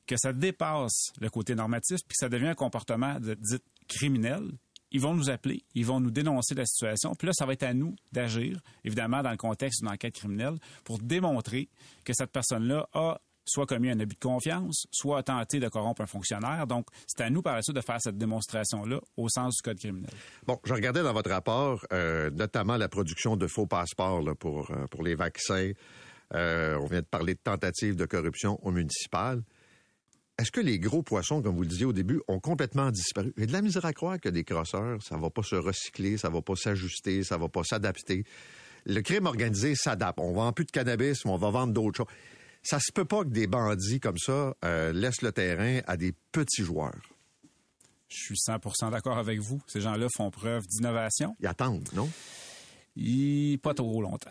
[0.10, 4.42] que ça dépasse le côté normatif, puis que ça devient un comportement dit criminel,
[4.92, 7.14] ils vont nous appeler, ils vont nous dénoncer la situation.
[7.14, 10.56] Puis là, ça va être à nous d'agir, évidemment, dans le contexte d'une enquête criminelle,
[10.84, 11.70] pour démontrer
[12.04, 16.08] que cette personne-là a soit commis un abus de confiance, soit tenté de corrompre un
[16.08, 16.66] fonctionnaire.
[16.66, 19.78] Donc, c'est à nous par la suite de faire cette démonstration-là au sens du code
[19.78, 20.10] criminel.
[20.48, 24.88] Bon, je regardais dans votre rapport euh, notamment la production de faux passeports pour, euh,
[24.88, 25.72] pour les vaccins.
[26.34, 29.44] Euh, on vient de parler de tentatives de corruption au municipal.
[30.40, 33.34] Est-ce que les gros poissons, comme vous le disiez au début, ont complètement disparu?
[33.38, 36.30] J'ai de la misère à croire que des crosseurs, ça va pas se recycler, ça
[36.30, 38.24] va pas s'ajuster, ça va pas s'adapter.
[38.86, 40.20] Le crime organisé s'adapte.
[40.20, 42.08] On vend plus de cannabis, mais on va vendre d'autres choses
[42.64, 46.14] ça se peut pas que des bandits comme ça euh, laissent le terrain à des
[46.32, 47.00] petits joueurs.
[48.10, 49.62] Je suis 100% d'accord avec vous.
[49.68, 51.36] Ces gens-là font preuve d'innovation.
[51.40, 52.10] Ils attendent, non?
[53.62, 54.30] Pas trop longtemps.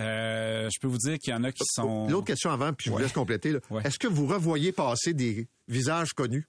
[0.00, 2.08] Euh, je peux vous dire qu'il y en a qui sont...
[2.08, 3.56] L'autre question avant, puis je vous laisse compléter.
[3.84, 6.46] Est-ce que vous revoyez passer des visages connus?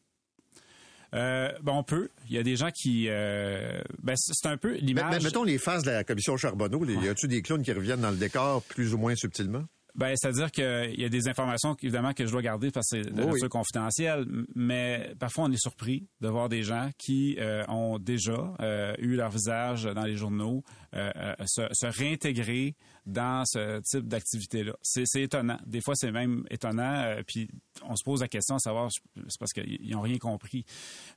[1.13, 2.09] Euh, ben on peut.
[2.29, 3.07] Il y a des gens qui...
[3.07, 5.23] Euh, ben c'est un peu l'image...
[5.23, 6.83] mettons les faces de la commission Charbonneau.
[6.85, 9.63] Y a-tu des clowns qui reviennent dans le décor plus ou moins subtilement?
[9.95, 13.09] Ben, c'est-à-dire qu'il y a des informations évidemment que je dois garder parce que c'est
[13.09, 17.97] de nature confidentielle, mais parfois on est surpris de voir des gens qui euh, ont
[17.97, 20.63] déjà euh, eu leur visage dans les journaux
[20.95, 21.11] euh,
[21.45, 22.75] se, se, réintégrer
[23.05, 24.73] dans ce type d'activité-là.
[24.81, 25.57] C'est étonnant.
[25.65, 27.15] Des fois, c'est même étonnant.
[27.27, 27.49] puis
[27.83, 30.65] on se pose la question à savoir, c'est parce qu'ils n'ont rien compris.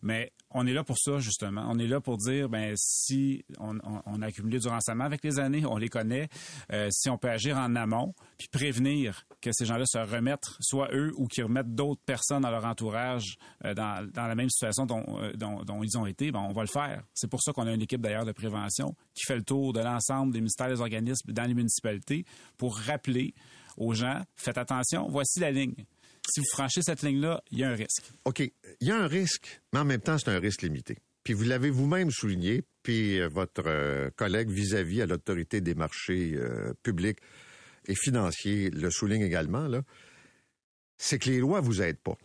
[0.03, 1.67] Mais on est là pour ça, justement.
[1.69, 5.65] On est là pour dire, ben si on, a accumulé du renseignement avec les années,
[5.67, 6.29] on les connaît,
[6.73, 10.89] euh, si on peut agir en amont, puis prévenir que ces gens-là se remettent, soit
[10.93, 15.33] eux ou qu'ils remettent d'autres personnes dans leur entourage euh, dans, la même situation euh,
[15.35, 17.03] dont, ils ont été, ben on va le faire.
[17.15, 19.81] C'est pour ça qu'on a une équipe d'ailleurs de prévention qui fait le tour de
[19.81, 21.78] l'ensemble des ministères des organismes dans les municipalités
[22.57, 23.35] pour rappeler
[23.77, 25.75] aux gens, faites attention, voici la ligne
[26.31, 28.11] si vous franchez cette ligne-là, il y a un risque.
[28.25, 28.41] OK.
[28.41, 30.99] Il y a un risque, mais en même temps, c'est un risque limité.
[31.25, 36.35] Puis vous l'avez vous-même souligné, puis euh, votre euh, collègue vis-à-vis à, l'autorité des marchés
[36.35, 37.19] euh, publics
[37.87, 39.83] et financiers le souligne également, là,
[40.97, 42.17] c'est que les lois vous aident pas.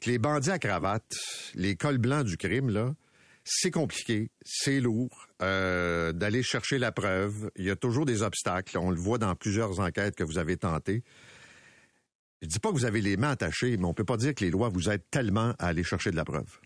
[0.00, 1.14] Que les bandits à cravate,
[1.54, 2.94] les cols blancs du crime, là,
[3.50, 7.50] c'est compliqué, c'est lourd d'aller chercher la preuve.
[7.56, 8.76] Il y a toujours des obstacles.
[8.78, 11.02] On le voit dans plusieurs enquêtes que vous avez tentées.
[12.42, 14.44] Je dis pas que vous avez les mains attachées, mais on peut pas dire que
[14.44, 16.60] les lois vous aident tellement à aller chercher de la preuve.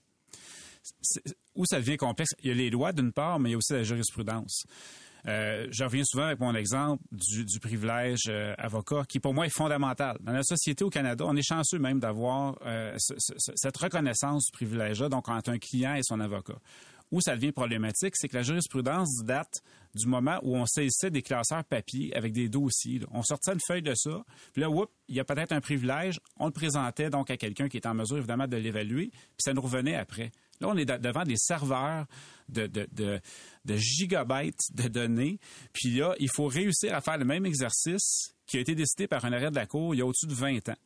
[1.55, 3.59] Où ça devient complexe, il y a les lois d'une part, mais il y a
[3.59, 4.65] aussi la jurisprudence.
[5.29, 9.55] Euh, je reviens souvent avec mon exemple du, privilège euh, avocat, qui pour moi est
[9.55, 10.17] fondamental.
[10.21, 15.09] Dans la société au Canada, on est chanceux même d'avoir euh, cette reconnaissance du privilège-là,
[15.09, 16.59] donc entre un client et son avocat.
[17.13, 19.63] Où ça devient problématique, c'est que la jurisprudence date
[19.95, 23.01] du moment où on saisissait des classeurs papier avec des dossiers.
[23.13, 24.69] On sortait une feuille de ça, puis là,
[25.09, 26.19] il y a peut-être un privilège.
[26.39, 29.53] On le présentait donc à quelqu'un qui est en mesure, évidemment, de l'évaluer, puis ça
[29.53, 30.33] nous revenait après.
[30.63, 32.07] Là, on est devant des serveurs
[32.49, 35.39] de, de, de, gigabytes de données.
[35.73, 39.25] Puis là, il faut réussir à faire le même exercice qui a été décidé par
[39.25, 40.77] un arrêt de la Cour il y a au-dessus de 20 ans.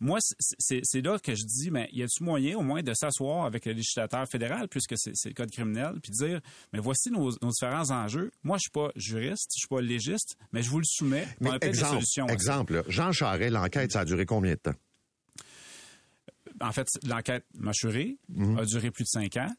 [0.00, 3.64] Moi, c'est là que je dis, mais y a-t-il moyen au moins de s'asseoir avec
[3.64, 6.40] le législateur fédéral, puisque c'est le code criminel, puis de dire,
[6.72, 8.30] mais voici nos, différents enjeux.
[8.42, 11.52] Moi, je suis pas juriste, je suis pas légiste, mais je vous le soumets pour
[11.52, 12.26] mais exemple, des solutions.
[12.26, 14.74] Exemple, Jean Charest, l'enquête, ça a duré combien de temps?
[16.60, 18.58] En fait, l'enquête mâchurée mhm.
[18.58, 19.52] a duré plus de cinq ans.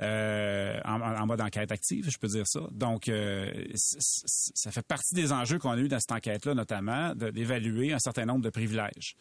[0.00, 2.60] Euh, en, mode enquête active, je peux dire ça.
[2.70, 7.92] Donc, euh, ça fait partie des enjeux qu'on a eu dans cette enquête-là, notamment d'évaluer
[7.92, 9.16] un certain nombre de privilèges.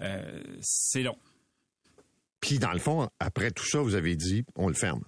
[0.00, 1.18] Euh, c'est long.
[2.40, 5.02] Puis, dans le fond, après tout ça, vous avez dit, on le ferme.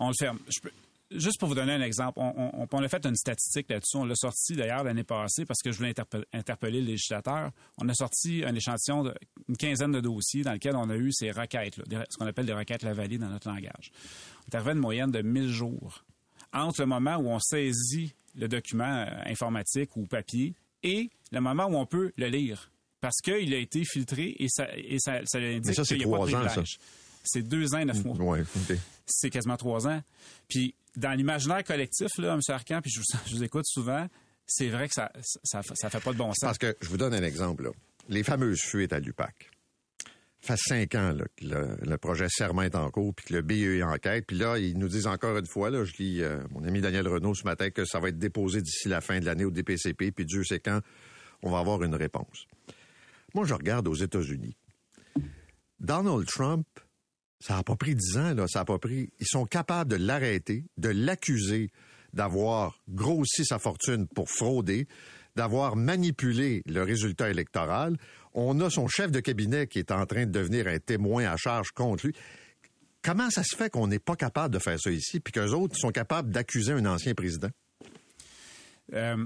[0.00, 0.40] On le ferme.
[0.48, 0.72] Je peux,
[1.10, 3.96] juste pour vous donner un exemple, on, a fait une statistique là-dessus.
[3.96, 5.94] On l'a sorti d'ailleurs l'année passée parce que je voulais
[6.32, 7.50] interpeller, le législateur.
[7.78, 11.30] On a sorti un échantillon d'une quinzaine de dossiers dans lesquels on a eu ces
[11.30, 13.90] requêtes, ce qu'on appelle des requêtes Lavalier dans notre langage.
[14.52, 16.04] On est une moyenne de 1000 jours
[16.52, 21.66] entre le moment où on saisit le document euh, informatique ou papier et le moment
[21.66, 22.70] où on peut le lire.
[23.00, 26.26] Parce qu'il a été filtré et ça, et ça, ça indique qu'il n'y a pas
[26.26, 26.64] de
[27.24, 28.38] C'est deux ans et neuf mois.
[29.06, 30.02] C'est quasiment trois ans.
[30.48, 32.40] Puis dans l'imaginaire collectif, là, M.
[32.48, 33.00] Arcan, puis je
[33.34, 34.06] vous, écoute souvent,
[34.46, 35.10] c'est vrai que ça,
[35.44, 36.40] ça, fait pas de bon sens.
[36.40, 37.70] Parce que je vous donne un exemple.
[38.08, 39.50] Les fameuses fuites à l'UPAC.
[40.42, 43.78] Ça fait cinq ans que le, projet Serment est en cours, puis que le BE
[43.78, 44.26] est en quête.
[44.26, 47.06] Puis là, ils nous disent encore une fois, là, je lis euh, mon ami Daniel
[47.06, 50.12] Renault ce matin, que ça va être déposé d'ici la fin de l'année au DPCP,
[50.12, 50.80] puis Dieu sait quand
[51.42, 52.46] on va avoir une réponse.
[53.34, 54.56] Moi, je regarde aux États-Unis.
[55.78, 56.66] Donald Trump
[57.40, 58.46] ça n'a pas pris dix ans, là.
[58.46, 59.10] Ça n'a pas pris.
[59.18, 61.70] Ils sont capables de l'arrêter, de l'accuser
[62.12, 64.86] d'avoir grossi sa fortune pour frauder,
[65.36, 67.96] d'avoir manipulé le résultat électoral.
[68.34, 71.36] On a son chef de cabinet qui est en train de devenir un témoin à
[71.36, 72.14] charge contre lui.
[73.02, 75.76] Comment ça se fait qu'on n'est pas capable de faire ça ici, puis qu'eux autres
[75.76, 77.48] sont capables d'accuser un ancien président?
[78.92, 79.24] Euh,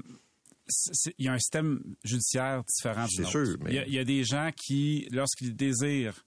[1.19, 3.85] il y a un système judiciaire différent du Sûr, mais...
[3.87, 6.25] il y a des gens qui, lorsqu'ils désirent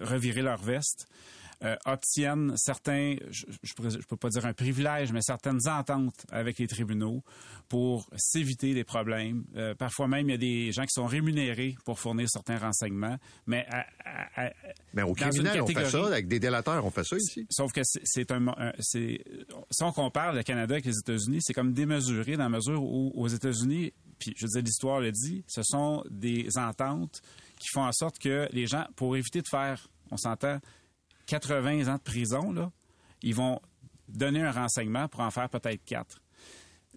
[0.00, 1.08] revirer leur veste,
[1.64, 3.44] euh, obtiennent certains, je
[3.82, 7.24] ne peux pas dire un privilège, mais certaines ententes avec les tribunaux
[7.68, 9.44] pour s'éviter des problèmes.
[9.56, 13.16] Euh, parfois même, il y a des gens qui sont rémunérés pour fournir certains renseignements.
[13.48, 13.66] Mais,
[14.94, 17.44] mais au criminel, on fait ça, avec des délateurs, on fait ça ici.
[17.50, 19.18] Sauf que c'est un, si
[19.82, 23.28] on compare le Canada avec les États-Unis, c'est comme démesuré dans la mesure où aux
[23.28, 27.20] États-Unis, puis je veux dire, l'histoire le dit, ce sont des ententes
[27.58, 30.58] qui font en sorte que les gens, pour éviter de faire, on s'entend,
[31.26, 32.70] 80 ans de prison, là,
[33.22, 33.60] ils vont
[34.08, 36.20] donner un renseignement pour en faire peut-être quatre.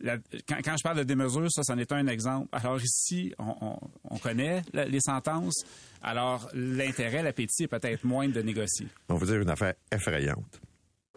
[0.01, 2.47] quand, je parle de démesure, ça, c'en est un exemple.
[2.51, 5.65] Alors ici, on, connaît les sentences.
[6.01, 8.87] Alors l'intérêt, l'appétit est peut-être moins de négocier.
[9.09, 10.61] On va dire une affaire effrayante.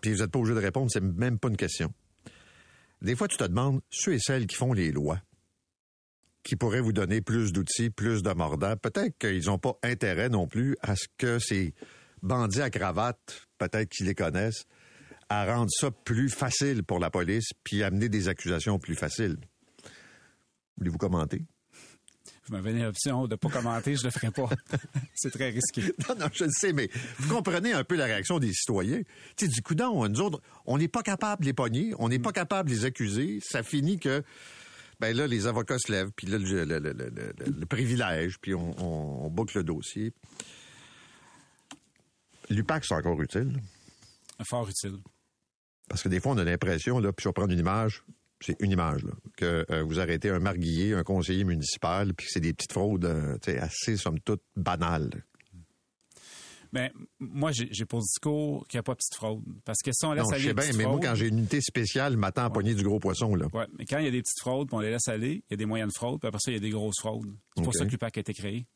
[0.02, 1.92] Puis vous n'êtes pas obligé de répondre, c'est même pas une question.
[3.00, 5.20] Des fois, tu te demandes, ceux et celles qui font les lois,
[6.44, 8.76] qui pourraient vous donner plus d'outils, plus de mordants.
[8.76, 11.74] Peut-être qu'ils n'ont pas intérêt non plus à ce que ces
[12.22, 14.66] bandits à cravate, peut-être qu'ils les connaissent,
[15.28, 19.38] à rendre ça plus facile pour la police, puis amener des accusations plus faciles.
[20.76, 21.44] Voulez-vous commenter?
[22.46, 24.48] je m'avais l'option de ne pas commenter, je ne le ferai pas.
[25.14, 25.82] c'est très risqué.
[26.08, 29.00] Non, non, je le sais, mais vous comprenez un peu la réaction des citoyens.
[29.36, 32.08] Tu sais, du coup, non, nous autres, on n'est pas capable de les pogner, on
[32.08, 33.38] n'est pas capable de les accuser.
[33.42, 34.22] Ça finit que,
[35.00, 38.38] ben là, les avocats se lèvent, puis là, le, le- le- le- le- le privilège,
[38.40, 40.12] puis on, on- on boucle le dossier.
[42.50, 43.60] L'UPAC, c'est encore utile?
[44.44, 44.98] Fort utile.
[45.88, 48.02] Parce que des fois, on a l'impression, là, puis je vais prendre une image,
[48.40, 52.32] c'est une image, là, que euh, vous arrêtez un marguillier, un conseiller municipal, puis que
[52.32, 55.24] c'est des petites fraudes euh, tu sais, assez, somme toute, banales.
[56.74, 59.44] Mais moi, j'ai pour discours qu'il n'y a pas de petite fraude.
[59.64, 61.28] Parce que si on laisse Non, je aller sais les bien, mais moi, quand j'ai
[61.28, 63.46] une unité spéciale, je m'attends à pogner du gros poisson, là.
[63.54, 65.52] Ouais, mais quand il y a des petites fraudes, puis on les laisse aller, il
[65.52, 67.32] y a des moyennes fraudes, puis après ça, il y a des grosses fraudes.
[67.56, 68.66] C'est pour ça que l'UPAC a été créé.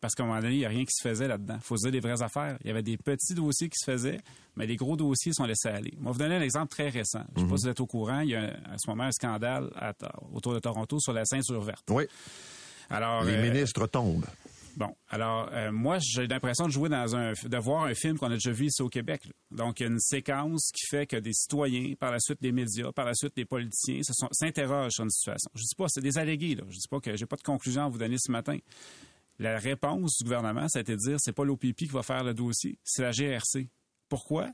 [0.00, 1.56] Parce qu'à un moment donné, il n'y a rien qui se faisait là-dedans.
[1.56, 2.56] Il faut se dire les vraies affaires.
[2.62, 4.20] Il y avait des petits dossiers qui se faisaient,
[4.54, 5.92] mais les gros dossiers sont laissés aller.
[6.00, 7.24] On va vous donner un exemple très récent.
[7.34, 8.20] Je ne sais pas si vous êtes au courant.
[8.20, 9.92] Il y a un- à ce moment un scandale à-
[10.32, 11.82] autour de Toronto sur la ceinture verte.
[11.90, 12.04] Oui,
[12.90, 14.24] Alors, les euh, ministres tombent.
[14.78, 18.28] Bon, alors euh, moi j'ai l'impression de jouer dans un de voir un film qu'on
[18.28, 19.28] a déjà vu ici au Québec.
[19.50, 22.52] Donc il y a une séquence qui fait que des citoyens, par la suite des
[22.52, 25.50] médias, par la suite des politiciens s'interrogent sur une situation.
[25.56, 26.62] Je dis pas c'est des allégués là.
[26.68, 28.56] Je dis pas que j'ai pas de conclusion à vous donner ce matin.
[29.40, 32.22] La réponse du gouvernement, ça a été de dire c'est pas l'OPP qui va faire
[32.22, 33.68] le dossier, c'est la GRC.
[34.08, 34.48] Pourquoi?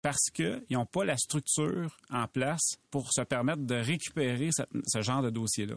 [0.00, 5.20] Parce qu'ils n'ont pas la structure en place pour se permettre de récupérer ce genre
[5.20, 5.76] de dossier-là.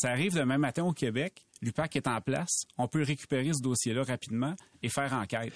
[0.00, 4.04] Ça arrive demain matin au Québec, l'UPAC est en place, on peut récupérer ce dossier-là
[4.04, 5.52] rapidement et faire enquête.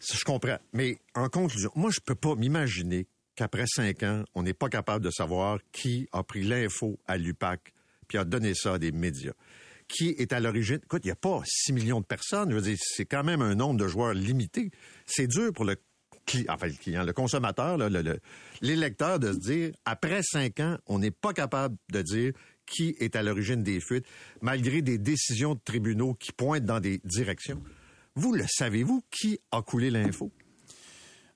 [0.00, 0.58] Je comprends.
[0.72, 3.06] Mais en conclusion, moi, je peux pas m'imaginer
[3.36, 7.72] qu'après cinq ans, on n'est pas capable de savoir qui a pris l'info à l'UPAC
[8.08, 9.34] puis a donné ça à des médias.
[9.86, 10.80] Qui est à l'origine?
[10.82, 12.50] Écoute, il n'y a pas 6 millions de personnes.
[12.50, 14.70] Je veux dire, c'est quand même un nombre de joueurs limité.
[15.06, 15.76] C'est dur pour le
[16.26, 18.18] client, enfin, le client, le consommateur, là, le-
[18.60, 22.32] l'électeur de se dire, après cinq ans, on n'est pas capable de dire
[22.68, 24.06] qui est à l'origine des fuites,
[24.40, 27.62] malgré des décisions de tribunaux qui pointent dans des directions.
[28.14, 30.32] Vous le savez-vous, qui a coulé l'info?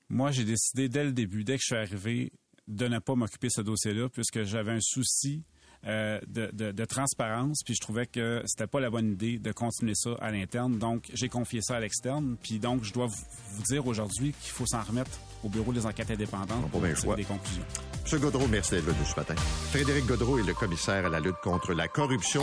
[0.09, 2.33] Moi, j'ai décidé dès le début, dès que je suis arrivé,
[2.68, 5.43] de ne pas m'occuper de ce dossier-là, puisque j'avais un souci
[5.87, 9.53] euh, de, de- de transparence, puis je trouvais que c'était pas la bonne idée de
[9.53, 10.78] continuer ça à l'interne.
[10.78, 14.53] Donc, j'ai confié ça à l'externe, puis donc, je dois vous, vous dire aujourd'hui qu'il
[14.53, 15.11] faut s'en remettre
[15.43, 17.16] au bureau des enquêtes indépendantes pour tirer choix.
[17.16, 17.64] des conclusions.
[18.12, 18.20] M.
[18.20, 19.35] Godreau, merci d'être venu ce matin.
[19.70, 22.43] Frédéric Godreau est le commissaire à la lutte contre la corruption.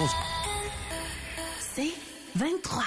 [1.76, 1.92] C'est
[2.36, 2.84] 23.